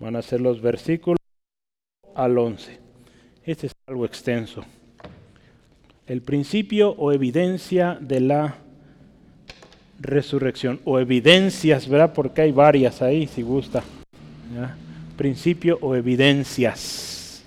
[0.00, 1.18] Van a ser los versículos
[2.14, 2.78] al 11.
[3.44, 4.64] Este es algo extenso.
[6.06, 8.56] El principio o evidencia de la
[10.00, 10.80] resurrección.
[10.86, 12.14] O evidencias, ¿verdad?
[12.14, 13.84] Porque hay varias ahí, si gusta.
[15.18, 17.44] Principio o evidencias.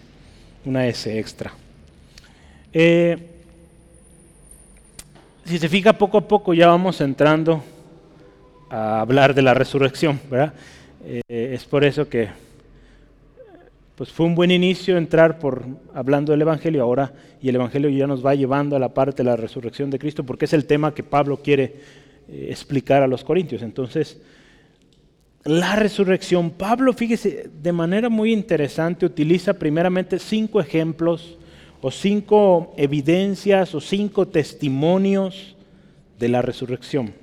[0.64, 1.52] Una S extra.
[2.72, 3.18] Eh,
[5.46, 7.64] si se fija poco a poco ya vamos entrando
[8.70, 10.54] a hablar de la resurrección, ¿verdad?
[11.06, 12.30] Eh, es por eso que
[13.96, 18.08] pues fue un buen inicio entrar por hablando del Evangelio ahora y el Evangelio ya
[18.08, 20.94] nos va llevando a la parte de la resurrección de Cristo porque es el tema
[20.94, 21.76] que Pablo quiere
[22.28, 23.62] eh, explicar a los corintios.
[23.62, 24.20] Entonces,
[25.44, 31.38] la resurrección, Pablo, fíjese, de manera muy interesante utiliza primeramente cinco ejemplos
[31.82, 35.56] o cinco evidencias o cinco testimonios
[36.18, 37.14] de la resurrección.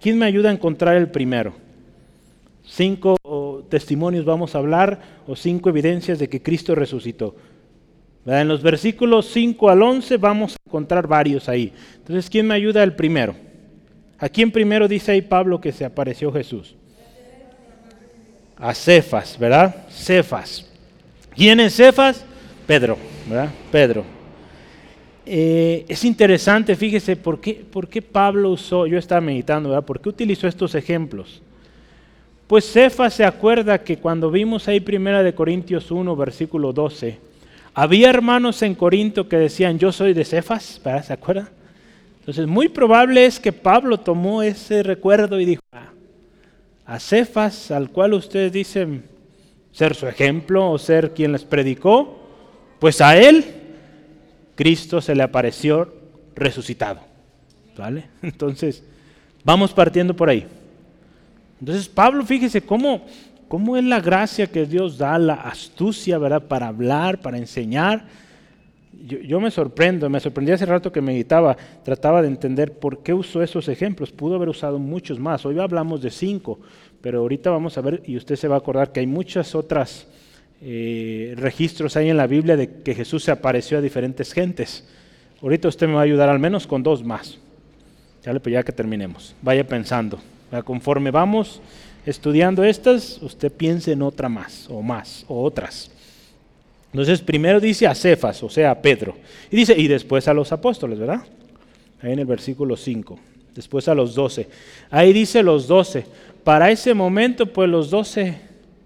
[0.00, 1.65] ¿Quién me ayuda a encontrar el primero?
[2.66, 3.16] Cinco
[3.68, 7.34] testimonios vamos a hablar o cinco evidencias de que Cristo resucitó.
[8.26, 11.72] En los versículos 5 al 11 vamos a encontrar varios ahí.
[11.94, 13.36] Entonces, ¿quién me ayuda el primero?
[14.18, 16.74] ¿A quién primero dice ahí Pablo que se apareció Jesús?
[18.56, 19.86] A Cefas, ¿verdad?
[19.90, 20.68] Cefas.
[21.36, 22.24] ¿Quién es Cefas?
[22.66, 22.98] Pedro,
[23.28, 23.50] ¿verdad?
[23.70, 24.04] Pedro.
[25.24, 29.84] eh, es interesante, fíjese, ¿por qué, ¿por qué Pablo usó, yo estaba meditando, ¿verdad?
[29.84, 31.42] ¿Por qué utilizó estos ejemplos?
[32.46, 37.18] Pues Cefa se acuerda que cuando vimos ahí primera de Corintios 1, versículo 12,
[37.74, 41.50] había hermanos en Corinto que decían, yo soy de Cefas, ¿se acuerda?
[42.20, 45.90] Entonces, muy probable es que Pablo tomó ese recuerdo y dijo, ah,
[46.86, 49.04] a Cefas, al cual ustedes dicen
[49.72, 52.20] ser su ejemplo o ser quien les predicó,
[52.78, 53.44] pues a él
[54.54, 55.92] Cristo se le apareció
[56.36, 57.00] resucitado.
[57.76, 58.04] ¿Vale?
[58.22, 58.84] Entonces,
[59.44, 60.46] vamos partiendo por ahí.
[61.60, 63.02] Entonces, Pablo, fíjese cómo
[63.48, 66.42] ¿Cómo es la gracia que Dios da, la astucia, ¿verdad?
[66.42, 68.04] Para hablar, para enseñar.
[69.06, 73.42] Yo, me sorprendo, me sorprendí hace rato que meditaba, trataba de entender por qué usó
[73.42, 74.10] esos ejemplos.
[74.10, 75.46] Pudo haber usado muchos más.
[75.46, 76.58] Hoy hablamos de cinco,
[77.00, 80.08] pero ahorita vamos a ver, y usted se va a acordar que hay muchas otras
[80.60, 84.88] eh, registros ahí en la Biblia de que Jesús se apareció a diferentes gentes.
[85.40, 87.38] Ahorita usted me va a ayudar al menos con dos más.
[88.24, 89.36] Ya, pues ya que terminemos.
[89.40, 90.18] Vaya pensando.
[90.64, 91.60] Conforme vamos
[92.04, 95.90] estudiando estas, usted piense en otra más, o más, o otras.
[96.92, 99.16] Entonces, primero dice a Cefas, o sea, a Pedro.
[99.50, 101.22] Y dice, y después a los apóstoles, ¿verdad?
[102.00, 103.18] Ahí en el versículo 5.
[103.54, 104.48] Después a los 12.
[104.90, 106.06] Ahí dice los 12.
[106.44, 108.38] Para ese momento, pues los 12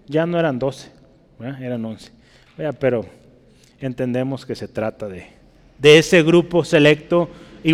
[0.07, 0.89] ya no eran 12,
[1.61, 2.11] eran 11.
[2.79, 3.05] pero
[3.79, 5.27] entendemos que se trata de,
[5.77, 7.29] de ese grupo selecto
[7.63, 7.71] y,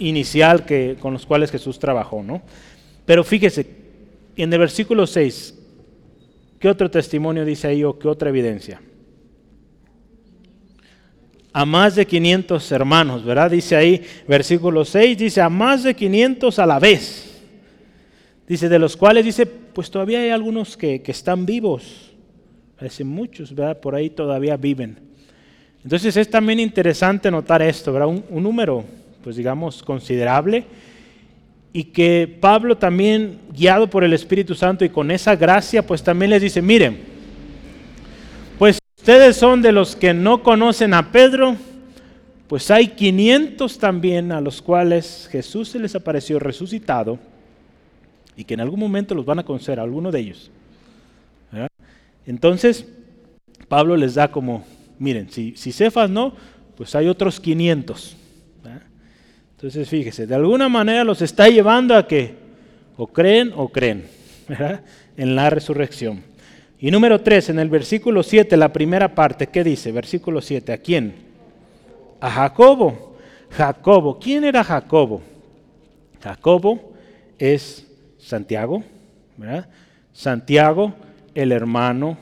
[0.00, 2.42] inicial que, con los cuales Jesús trabajó, ¿no?
[3.06, 3.66] Pero fíjese,
[4.36, 5.54] en el versículo 6,
[6.58, 8.82] ¿qué otro testimonio dice ahí o qué otra evidencia?
[11.52, 13.50] A más de 500 hermanos, ¿verdad?
[13.50, 17.22] Dice ahí, versículo 6, dice a más de 500 a la vez.
[18.46, 22.12] Dice, de los cuales dice, pues todavía hay algunos que, están vivos.
[22.76, 23.80] Parece muchos, ¿verdad?
[23.80, 24.98] Por ahí todavía viven.
[25.82, 28.08] Entonces es también interesante notar esto, ¿verdad?
[28.08, 28.84] Un, un número,
[29.22, 30.66] pues digamos, considerable
[31.76, 36.30] y que Pablo también, guiado por el Espíritu Santo y con esa gracia, pues también
[36.30, 36.98] les dice, miren,
[38.58, 41.54] pues ustedes son de los que no conocen a Pedro,
[42.48, 47.18] pues hay 500 también a los cuales Jesús se les apareció resucitado
[48.38, 50.50] y que en algún momento los van a conocer, a alguno de ellos.
[52.26, 52.86] Entonces,
[53.68, 54.64] Pablo les da como,
[54.98, 56.36] miren, si, si Cefas no,
[56.74, 58.16] pues hay otros 500.
[59.56, 62.34] Entonces fíjese, de alguna manera los está llevando a que
[62.96, 64.06] o creen o creen
[65.16, 66.22] en la resurrección.
[66.78, 69.92] Y número 3, en el versículo 7, la primera parte, ¿qué dice?
[69.92, 71.14] Versículo 7, ¿a quién?
[72.20, 73.16] A Jacobo.
[73.50, 75.22] Jacobo, ¿quién era Jacobo?
[76.22, 76.92] Jacobo
[77.38, 77.86] es
[78.18, 78.82] Santiago,
[79.38, 79.68] ¿verdad?
[80.12, 80.92] Santiago,
[81.34, 82.18] el hermano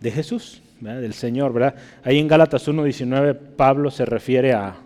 [0.00, 1.74] de Jesús, del Señor, ¿verdad?
[2.04, 4.76] Ahí en Gálatas 1.19 Pablo se refiere a,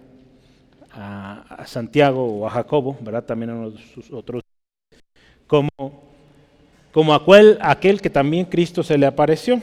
[0.92, 1.21] a,
[1.66, 3.24] Santiago o a Jacobo, ¿verdad?
[3.24, 4.42] También a sus otros,
[5.46, 5.70] como,
[6.92, 9.60] como aquel, aquel que también Cristo se le apareció.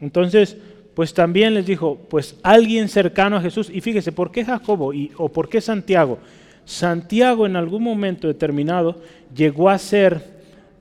[0.00, 0.56] Entonces,
[0.94, 5.12] pues también les dijo, pues alguien cercano a Jesús, y fíjese, ¿por qué Jacobo y,
[5.16, 6.18] o por qué Santiago?
[6.64, 8.96] Santiago en algún momento determinado
[9.34, 10.22] llegó a ser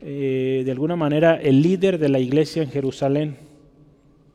[0.01, 3.48] eh, de alguna manera el líder de la iglesia en Jerusalén.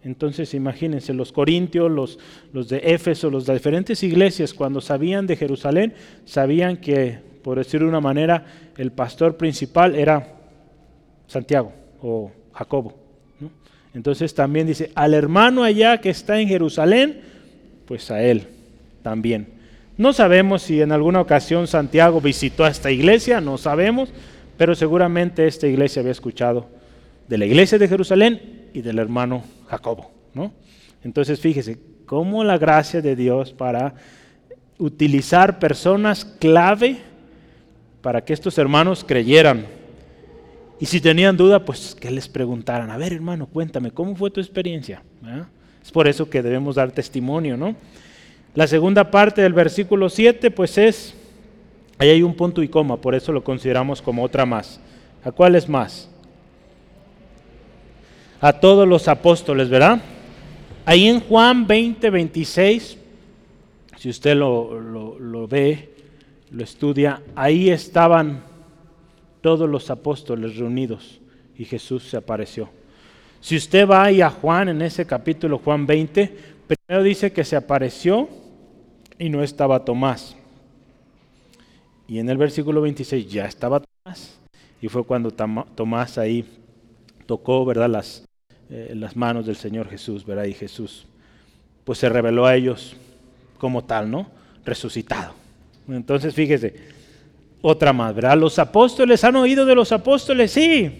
[0.04, 5.94] Entonces imagínense, los corintios, los, de Éfeso, los de diferentes iglesias, cuando sabían de Jerusalén,
[6.26, 8.44] sabían que, por decirlo de una manera,
[8.76, 10.34] el pastor principal era
[11.26, 12.94] Santiago o Jacobo.
[13.94, 17.20] Entonces también dice, al hermano allá que está en Jerusalén,
[17.86, 18.48] pues a él
[19.02, 19.48] también.
[19.96, 24.10] No sabemos si en alguna ocasión Santiago visitó a esta iglesia, no sabemos,
[24.58, 26.66] pero seguramente esta iglesia había escuchado
[27.28, 29.44] de la iglesia de Jerusalén y del hermano
[29.74, 30.10] Jacobo.
[30.34, 30.52] ¿no?
[31.02, 33.94] Entonces fíjese, cómo la gracia de Dios para
[34.78, 36.98] utilizar personas clave
[38.02, 39.66] para que estos hermanos creyeran.
[40.80, 44.40] Y si tenían duda, pues que les preguntaran, a ver hermano, cuéntame, ¿cómo fue tu
[44.40, 45.02] experiencia?
[45.24, 45.46] ¿Ah?
[45.82, 47.74] Es por eso que debemos dar testimonio, ¿no?
[48.54, 51.14] La segunda parte del versículo 7, pues es,
[51.98, 54.80] ahí hay un punto y coma, por eso lo consideramos como otra más.
[55.24, 56.08] ¿A cuál es más?
[58.44, 60.02] A todos los apóstoles, ¿verdad?
[60.84, 62.98] Ahí en Juan 20, 26,
[63.96, 65.94] si usted lo, ve,
[66.50, 68.42] lo estudia, ahí estaban
[69.40, 71.22] todos los apóstoles reunidos
[71.56, 72.68] y Jesús se apareció.
[73.40, 76.36] Si usted va ahí a Juan en ese capítulo, Juan 20,
[76.66, 78.28] primero dice que se apareció
[79.18, 80.36] y no estaba Tomás.
[82.06, 84.38] Y en el versículo 26 ya estaba Tomás.
[84.82, 86.44] Y fue cuando Tomás ahí
[87.26, 87.88] tocó, ¿verdad?
[87.88, 88.26] Las,
[88.70, 90.44] en eh, las manos del Señor Jesús, ¿verdad?
[90.44, 91.06] Y Jesús,
[91.84, 92.96] pues se reveló a ellos
[93.58, 94.28] como tal, ¿no?
[94.64, 95.34] Resucitado.
[95.88, 96.74] Entonces, fíjese,
[97.60, 98.36] otra más, ¿verdad?
[98.38, 100.50] ¿Los apóstoles han oído de los apóstoles?
[100.50, 100.90] Sí.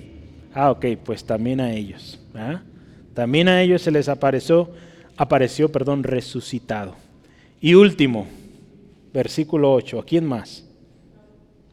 [0.55, 2.21] Ah, ok, pues también a ellos.
[3.13, 4.71] También a ellos se les apareció,
[5.17, 6.97] apareció, perdón, resucitado.
[7.61, 8.27] Y último,
[9.13, 10.65] versículo 8, ¿a quién más?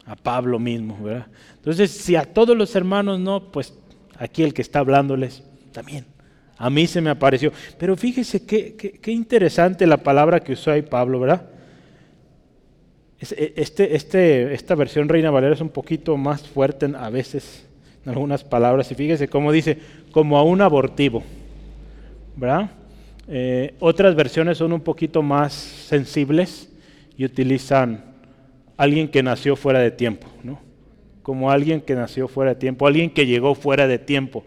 [0.05, 1.27] A Pablo mismo, ¿verdad?
[1.55, 3.73] Entonces, si a todos los hermanos no, pues
[4.17, 6.05] aquí el que está hablándoles también.
[6.57, 7.51] A mí se me apareció.
[7.77, 11.49] Pero fíjese qué, qué interesante la palabra que usó ahí Pablo, ¿verdad?
[13.19, 17.65] E, este, este, esta versión Reina Valera es un poquito más fuerte a veces
[18.05, 18.91] en algunas palabras.
[18.91, 19.77] Y fíjese cómo dice,
[20.11, 21.23] como a un abortivo.
[22.35, 22.71] ¿verdad?
[23.27, 26.69] Eh, otras versiones son un poquito más sensibles
[27.17, 28.03] y utilizan
[28.77, 30.59] alguien que nació fuera de tiempo, ¿no?
[31.21, 34.43] Como alguien que nació fuera de tiempo, alguien que llegó fuera de tiempo.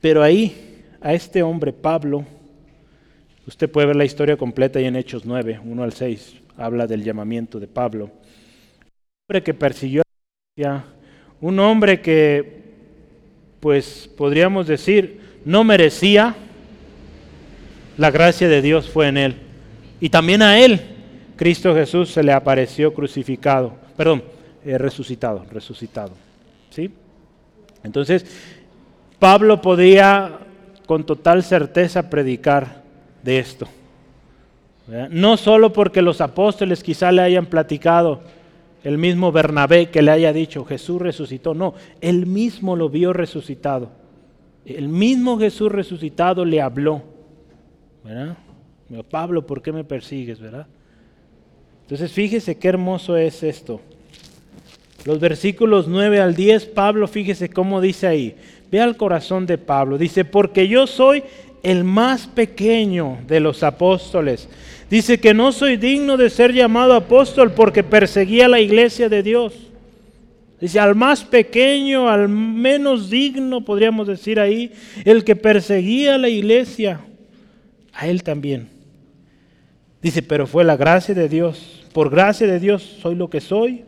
[0.00, 2.24] Pero ahí, a este hombre, Pablo,
[3.46, 7.04] usted puede ver la historia completa ahí en Hechos 9, 1 al 6 habla del
[7.04, 8.04] llamamiento de Pablo.
[8.04, 10.02] Un hombre que persiguió
[10.64, 10.84] a
[11.40, 12.62] un hombre que,
[13.60, 16.34] pues podríamos decir, no merecía,
[17.98, 19.36] la gracia de Dios fue en él.
[20.00, 20.80] Y también a él,
[21.36, 24.22] Cristo Jesús se le apareció crucificado, perdón,
[24.64, 26.12] eh, resucitado, resucitado.
[26.70, 26.90] ¿Sí?
[27.82, 28.26] Entonces,
[29.18, 30.38] Pablo podía
[30.86, 32.82] con total certeza predicar
[33.22, 33.66] de esto.
[35.10, 38.20] No solo porque los apóstoles quizá le hayan platicado,
[38.84, 43.90] el mismo Bernabé que le haya dicho, Jesús resucitó, no, él mismo lo vio resucitado.
[44.64, 47.02] El mismo Jesús resucitado le habló.
[48.04, 48.36] ¿verdad?
[49.10, 50.38] Pablo, ¿por qué me persigues?
[50.38, 50.68] ¿verdad?
[51.82, 53.80] Entonces fíjese qué hermoso es esto.
[55.04, 58.36] Los versículos 9 al 10, Pablo, fíjese cómo dice ahí.
[58.70, 59.98] Ve al corazón de Pablo.
[59.98, 61.22] Dice, porque yo soy
[61.62, 64.48] el más pequeño de los apóstoles.
[64.88, 69.52] Dice que no soy digno de ser llamado apóstol porque perseguía la iglesia de Dios.
[70.60, 74.72] Dice, al más pequeño, al menos digno, podríamos decir ahí,
[75.04, 77.00] el que perseguía la iglesia,
[77.92, 78.68] a él también.
[80.00, 81.84] Dice, pero fue la gracia de Dios.
[81.92, 83.84] Por gracia de Dios soy lo que soy.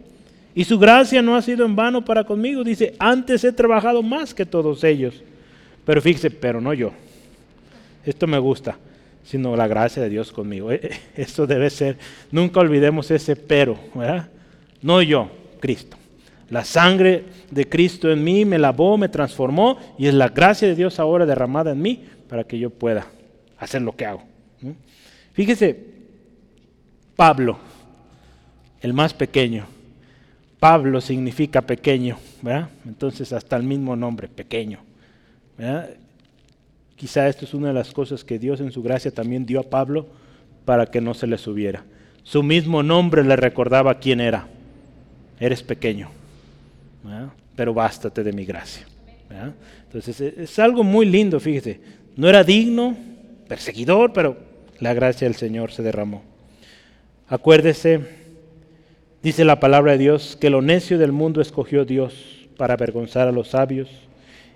[0.58, 2.64] Y su gracia no ha sido en vano para conmigo.
[2.64, 5.22] Dice, antes he trabajado más que todos ellos.
[5.84, 6.92] Pero fíjese, pero no yo
[8.04, 8.76] esto me gusta,
[9.22, 10.72] sino la gracia de Dios conmigo.
[10.72, 11.96] Eh, eh, esto debe ser,
[12.32, 14.30] nunca olvidemos ese pero, ¿verdad?
[14.82, 15.30] No yo,
[15.60, 15.96] Cristo.
[16.50, 20.74] La sangre de Cristo en mí me lavó, me transformó y es la gracia de
[20.74, 23.06] Dios ahora derramada en mí para que yo pueda
[23.58, 24.22] hacer lo que hago.
[25.34, 25.78] Fíjese,
[27.14, 27.58] Pablo,
[28.80, 29.77] el más pequeño.
[30.58, 32.68] Pablo significa pequeño, ¿verdad?
[32.86, 34.80] Entonces hasta el mismo nombre, pequeño.
[35.56, 35.90] ¿verdad?
[36.96, 39.62] Quizá esto es una de las cosas que Dios en su gracia también dio a
[39.62, 40.06] Pablo
[40.64, 41.84] para que no se le subiera.
[42.24, 44.48] Su mismo nombre le recordaba quién era.
[45.38, 46.10] Eres pequeño,
[47.54, 48.84] pero bástate de mi gracia.
[49.84, 51.80] Entonces es algo muy lindo, fíjese.
[52.16, 52.96] No era digno,
[53.46, 54.36] perseguidor, pero
[54.80, 56.22] la gracia del Señor se derramó.
[57.28, 58.00] Acuérdese,
[59.22, 63.32] dice la palabra de Dios, que lo necio del mundo escogió Dios para avergonzar a
[63.32, 63.88] los sabios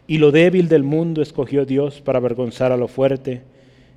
[0.06, 3.42] y lo débil del mundo escogió Dios para avergonzar a lo fuerte,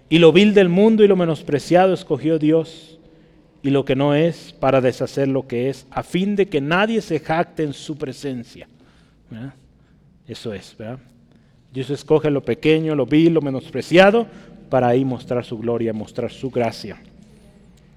[0.08, 3.00] y lo vil del mundo y lo menospreciado escogió Dios,
[3.64, 7.02] y lo que no es para deshacer lo que es, a fin de que nadie
[7.02, 8.68] se jacte en su presencia.
[10.28, 11.00] Eso es, ¿verdad?
[11.74, 14.28] Dios escoge lo pequeño, lo vil, lo menospreciado,
[14.70, 17.02] para ahí mostrar su gloria, mostrar su gracia.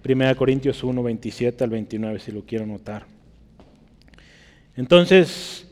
[0.06, 3.06] 1 Corintios 1, 27 al 29, si lo quiero notar.
[4.76, 5.66] Entonces,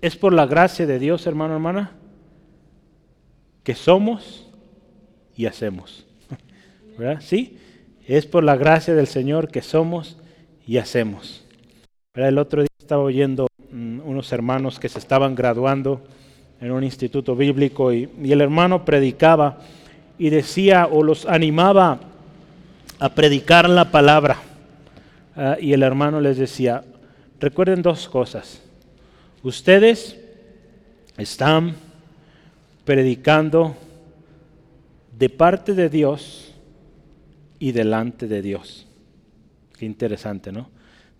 [0.00, 1.92] es por la gracia de Dios, hermano, hermana,
[3.62, 4.48] que somos
[5.36, 6.06] y hacemos.
[6.98, 7.20] ¿Verdad?
[7.20, 7.58] Sí,
[8.06, 10.18] es por la gracia del Señor que somos
[10.66, 11.44] y hacemos.
[12.14, 16.02] El otro día estaba oyendo mm, unos hermanos que se estaban graduando
[16.60, 19.58] en un instituto bíblico y, el hermano predicaba
[20.18, 22.00] y decía o los animaba
[22.98, 24.38] a predicar la palabra.
[25.36, 26.84] Ah, y el hermano les decía,
[27.40, 28.60] recuerden dos cosas.
[29.42, 30.18] Ustedes
[31.16, 31.76] están
[32.84, 33.76] predicando
[35.16, 36.54] de parte de Dios
[37.58, 38.86] y delante de Dios.
[39.78, 40.70] Qué interesante, ¿no?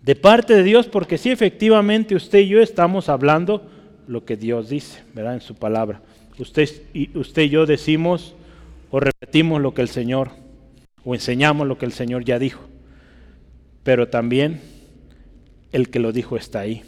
[0.01, 3.69] De parte de Dios, porque sí, efectivamente usted y yo estamos hablando
[4.07, 5.35] lo que Dios dice, ¿verdad?
[5.35, 6.01] En su palabra.
[6.37, 8.33] Usted y, usted y yo decimos
[8.91, 10.31] o repetimos lo que el Señor,
[11.09, 12.61] o enseñamos lo que el Señor ya dijo.
[13.83, 14.61] Pero también
[15.71, 16.83] el que lo dijo está ahí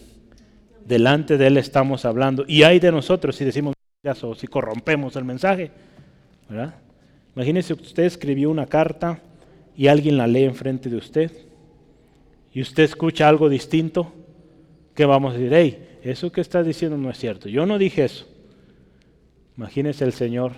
[0.85, 2.45] delante de Él estamos hablando.
[2.47, 3.73] Y hay de nosotros si decimos
[4.21, 5.71] o si corrompemos el mensaje.
[6.47, 6.75] ¿verdad?
[7.35, 9.21] Imagínense que usted escribió una carta
[9.75, 11.31] y alguien la lee enfrente de usted
[12.53, 14.13] y usted escucha algo distinto,
[14.93, 15.53] ¿qué vamos a decir?
[15.53, 17.49] Hey, eso que está diciendo no es cierto.
[17.49, 18.27] Yo no dije eso.
[19.57, 20.53] Imagínese el Señor,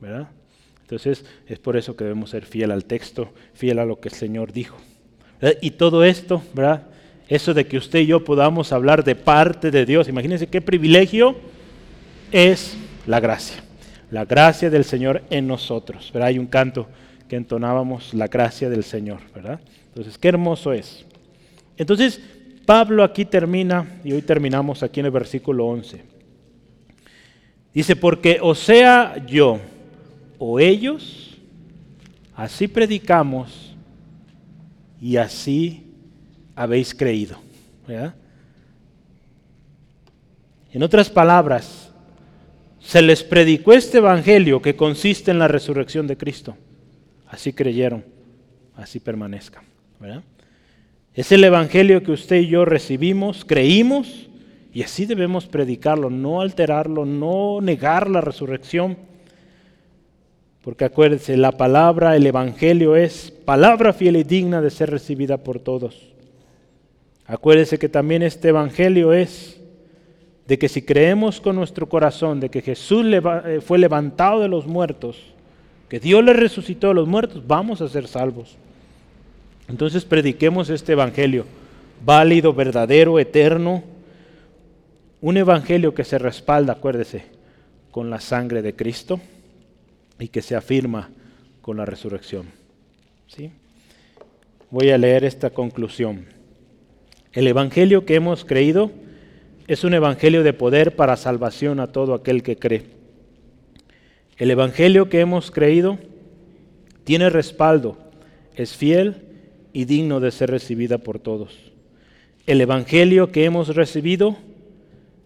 [0.00, 0.28] ¿verdad?
[0.92, 4.14] Entonces es por eso que debemos ser fiel al texto, fiel a lo que el
[4.14, 4.76] Señor dijo.
[5.62, 6.82] Y todo esto, ¿verdad?
[7.28, 11.34] Eso de que usted y yo podamos hablar de parte de Dios, imagínense qué privilegio
[12.30, 13.64] es la gracia.
[14.10, 16.10] La gracia del Señor en nosotros.
[16.12, 16.28] ¿verdad?
[16.28, 16.86] Hay un canto
[17.26, 19.60] que entonábamos, la gracia del Señor, ¿verdad?
[19.88, 21.06] Entonces, qué hermoso es.
[21.78, 22.20] Entonces,
[22.66, 26.02] Pablo aquí termina, y hoy terminamos aquí en el versículo 11.
[27.72, 29.58] Dice, porque o sea yo
[30.44, 31.38] o ellos,
[32.34, 33.76] así predicamos
[35.00, 35.86] y así
[36.56, 37.36] habéis creído.
[40.72, 41.92] En otras palabras,
[42.80, 46.56] se les predicó este evangelio que consiste en la resurrección de Cristo.
[47.28, 48.04] Así creyeron,
[48.74, 49.62] así permanezcan.
[51.14, 54.28] Es el evangelio que usted y yo recibimos, creímos
[54.74, 59.11] y así debemos predicarlo, no alterarlo, no negar la resurrección.
[60.62, 65.58] Porque acuérdense, la palabra, el Evangelio es palabra fiel y digna de ser recibida por
[65.58, 66.00] todos.
[67.26, 69.60] Acuérdense que también este Evangelio es
[70.46, 74.66] de que si creemos con nuestro corazón de que Jesús eh, fue levantado de los
[74.66, 75.18] muertos,
[75.88, 78.56] que Dios le resucitó de los muertos, vamos a ser salvos.
[79.68, 81.44] Entonces prediquemos este Evangelio,
[82.04, 83.82] válido, verdadero, eterno,
[85.20, 87.24] un evangelio que se respalda, acuérdese,
[87.92, 89.20] con la sangre de Cristo
[90.22, 91.10] y que se afirma
[91.60, 92.46] con la resurrección.
[93.26, 93.50] ¿Sí?
[94.70, 96.26] Voy a leer esta conclusión.
[97.32, 98.92] El evangelio que hemos creído
[99.66, 102.84] es un evangelio de poder para salvación a todo aquel que cree.
[104.36, 105.98] El evangelio que hemos creído
[107.02, 107.98] tiene respaldo,
[108.54, 109.16] es fiel
[109.72, 111.72] y digno de ser recibida por todos.
[112.46, 114.36] El evangelio que hemos recibido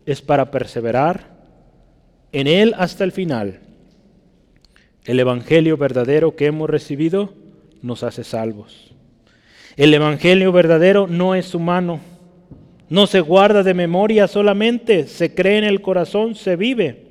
[0.06, 1.36] es para perseverar
[2.32, 3.60] en Él hasta el final.
[5.06, 7.32] El Evangelio verdadero que hemos recibido
[7.80, 8.92] nos hace salvos.
[9.76, 12.00] El Evangelio verdadero no es humano,
[12.88, 17.04] no se guarda de memoria solamente, se cree en el corazón, se vive.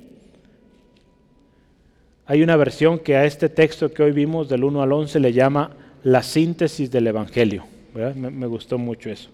[2.26, 5.32] Hay una versión que a este texto que hoy vimos del 1 al 11 le
[5.32, 5.70] llama
[6.02, 7.64] la síntesis del Evangelio.
[7.94, 9.30] Me, me gustó mucho eso.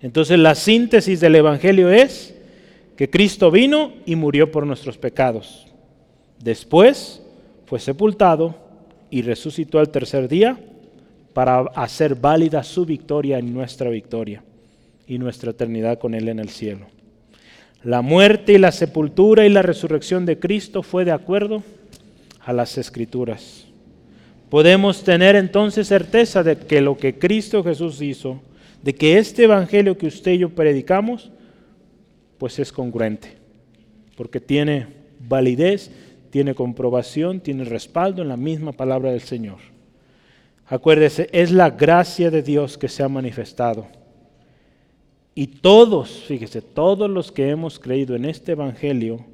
[0.00, 2.34] Entonces la síntesis del Evangelio es
[2.96, 5.66] que Cristo vino y murió por nuestros pecados.
[6.38, 7.22] Después
[7.68, 8.54] fue sepultado
[9.10, 10.58] y resucitó al tercer día
[11.34, 14.42] para hacer válida su victoria en nuestra victoria
[15.06, 16.86] y nuestra eternidad con Él en el cielo.
[17.84, 21.62] La muerte y la sepultura y la resurrección de Cristo fue de acuerdo
[22.40, 23.66] a las escrituras.
[24.48, 28.40] Podemos tener entonces certeza de que lo que Cristo Jesús hizo,
[28.82, 31.30] de que este evangelio que usted y yo predicamos,
[32.38, 33.36] pues es congruente,
[34.16, 34.86] porque tiene
[35.20, 35.90] validez,
[36.30, 39.58] tiene comprobación, tiene respaldo en la misma palabra del Señor.
[40.66, 43.86] Acuérdese, es la gracia de Dios que se ha manifestado.
[45.34, 49.24] Y todos, fíjese, todos los que hemos creído en este Evangelio,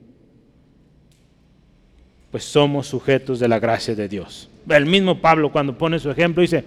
[2.30, 4.48] pues somos sujetos de la gracia de Dios.
[4.68, 6.64] El mismo Pablo cuando pone su ejemplo dice,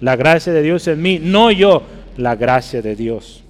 [0.00, 1.82] la gracia de Dios en mí, no yo,
[2.16, 3.44] la gracia de Dios.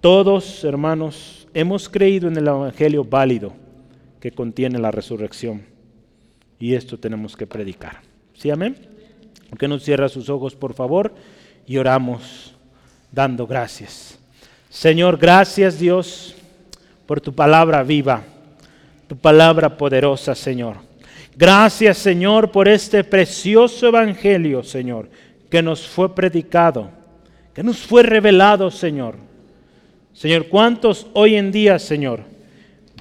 [0.00, 3.52] Todos, hermanos, hemos creído en el Evangelio válido
[4.20, 5.62] que contiene la resurrección.
[6.58, 8.00] Y esto tenemos que predicar.
[8.34, 8.76] ¿Sí, amén?
[9.58, 11.14] Que nos cierra sus ojos, por favor,
[11.66, 12.54] y oramos
[13.10, 14.18] dando gracias.
[14.68, 16.36] Señor, gracias Dios
[17.06, 18.22] por tu palabra viva,
[19.08, 20.76] tu palabra poderosa, Señor.
[21.36, 25.08] Gracias, Señor, por este precioso Evangelio, Señor,
[25.48, 26.90] que nos fue predicado,
[27.54, 29.30] que nos fue revelado, Señor
[30.12, 32.24] Señor, ¿cuántos hoy en día, Señor,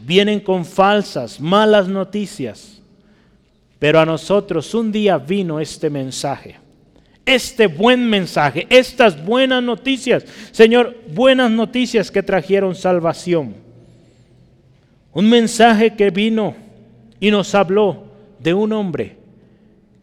[0.09, 2.81] vienen con falsas, malas noticias?
[3.77, 6.55] Pero a nosotros un día vino este mensaje,
[7.23, 10.25] este buen mensaje, estas buenas noticias.
[10.51, 13.53] Señor, buenas noticias que trajeron salvación.
[15.13, 16.55] Un mensaje que vino
[17.19, 18.05] y nos habló
[18.39, 19.15] de un hombre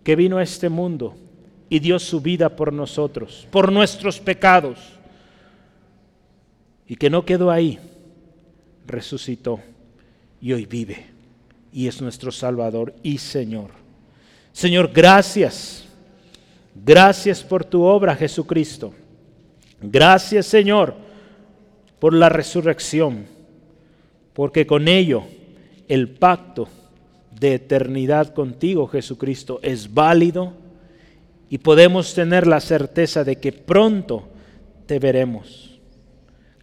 [0.05, 1.17] que vino a este mundo
[1.69, 4.79] y dio su vida por nosotros, por nuestros pecados
[6.87, 7.81] y que no quedó ahí,
[8.87, 9.59] resucitó
[10.41, 11.07] y hoy vive
[11.73, 13.71] y es nuestro Salvador y Señor.
[14.53, 15.85] Señor, gracias.
[16.75, 18.95] Gracias por tu obra, Jesucristo.
[19.83, 20.95] Gracias, Señor,
[21.99, 23.27] por la resurrección,
[24.33, 25.25] porque con ello
[25.89, 26.69] el pacto
[27.39, 30.55] de eternidad contigo, Jesucristo, es válido
[31.51, 34.29] y podemos tener la certeza de que pronto
[34.87, 35.79] te veremos.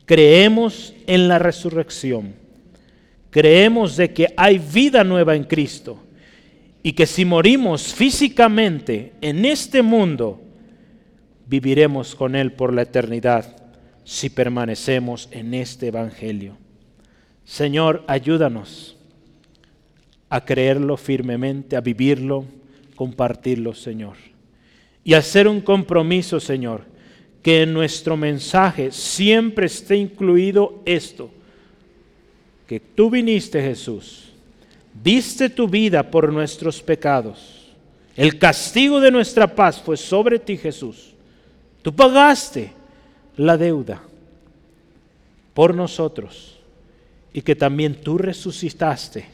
[0.06, 2.43] Creemos en la resurrección.
[3.34, 5.98] Creemos de que hay vida nueva en Cristo
[6.84, 10.40] y que si morimos físicamente en este mundo,
[11.48, 13.58] viviremos con Él por la eternidad
[14.04, 16.58] si permanecemos en este Evangelio.
[17.44, 18.98] Señor, ayúdanos
[20.30, 22.46] a creerlo firmemente, a vivirlo,
[22.96, 24.18] compartirlo, Señor.
[25.04, 26.86] Y hacer un compromiso, Señor,
[27.42, 31.32] que en nuestro mensaje siempre esté incluido esto,
[32.68, 34.30] que tú viniste, Jesús,
[35.04, 37.72] diste tu vida por nuestros pecados.
[38.16, 41.14] El castigo de nuestra paz fue sobre ti, Jesús.
[41.82, 42.72] Tú pagaste
[43.36, 44.02] la deuda
[45.54, 46.58] por nosotros
[47.34, 49.26] y que también tú resucitaste.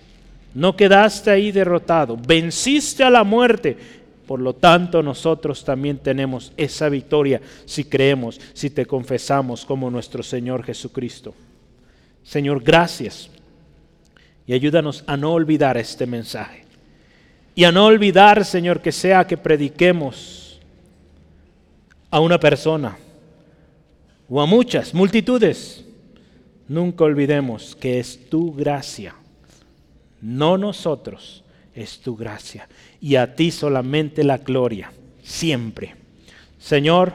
[0.53, 3.77] No quedaste ahí derrotado, venciste a la muerte.
[4.25, 10.23] Por lo tanto, nosotros también tenemos esa victoria si creemos, si te confesamos como nuestro
[10.23, 11.33] Señor Jesucristo.
[12.23, 13.29] Señor, gracias.
[14.45, 16.65] Y ayúdanos a no olvidar este mensaje.
[17.55, 20.59] Y a no olvidar, Señor, que sea que prediquemos
[22.09, 22.97] a una persona
[24.27, 25.85] o a muchas multitudes
[26.69, 29.15] Nunca olvidemos que es tu gracia,
[30.21, 31.43] no nosotros,
[31.73, 32.69] es tu gracia.
[33.01, 34.91] Y a ti solamente la gloria,
[35.23, 35.95] siempre.
[36.59, 37.13] Señor,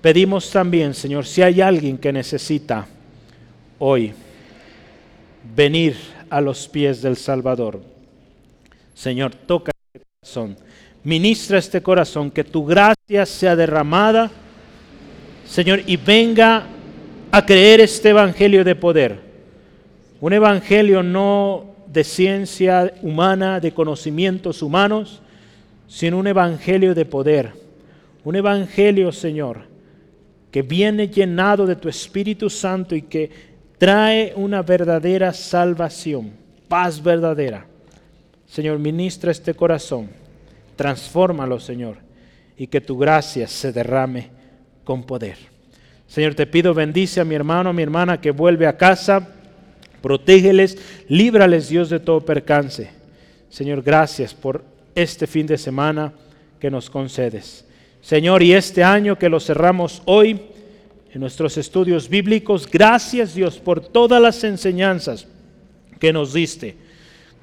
[0.00, 2.88] pedimos también, Señor, si hay alguien que necesita
[3.78, 4.12] hoy
[5.54, 5.96] venir
[6.30, 7.80] a los pies del Salvador,
[8.94, 10.56] Señor, toca este corazón,
[11.04, 14.30] ministra este corazón, que tu gracia sea derramada,
[15.46, 16.66] Señor, y venga
[17.30, 19.20] a creer este evangelio de poder.
[20.20, 25.22] Un evangelio no de ciencia humana, de conocimientos humanos,
[25.86, 27.52] sino un evangelio de poder.
[28.24, 29.62] Un evangelio, Señor,
[30.50, 33.30] que viene llenado de tu Espíritu Santo y que
[33.78, 36.32] trae una verdadera salvación,
[36.68, 37.66] paz verdadera.
[38.46, 40.08] Señor, ministra este corazón,
[40.76, 41.98] transfórmalo, Señor,
[42.56, 44.30] y que tu gracia se derrame
[44.84, 45.36] con poder.
[46.08, 49.28] Señor, te pido bendice a mi hermano, a mi hermana que vuelve a casa.
[50.00, 50.78] Protégeles,
[51.08, 52.90] líbrales Dios de todo percance.
[53.50, 54.64] Señor, gracias por
[54.94, 56.12] este fin de semana
[56.58, 57.66] que nos concedes.
[58.00, 60.40] Señor, y este año que lo cerramos hoy
[61.12, 65.26] en nuestros estudios bíblicos, gracias Dios por todas las enseñanzas
[65.98, 66.76] que nos diste.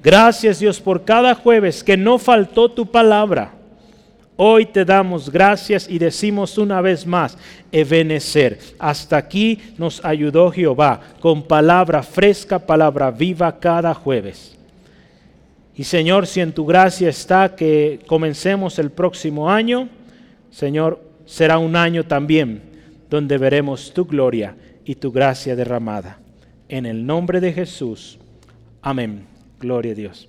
[0.02, 3.52] Gracias Dios por cada jueves que no faltó tu palabra.
[4.36, 7.38] Hoy te damos gracias y decimos una vez más,
[7.72, 8.58] Ebenecer.
[8.78, 14.56] Hasta aquí nos ayudó Jehová con palabra fresca, palabra viva cada jueves.
[15.74, 19.88] Y Señor, si en tu gracia está que comencemos el próximo año,
[20.50, 22.75] Señor, será un año también
[23.10, 26.18] donde veremos tu gloria y tu gracia derramada.
[26.68, 28.18] En el nombre de Jesús.
[28.82, 29.26] Amén.
[29.60, 30.28] Gloria a Dios.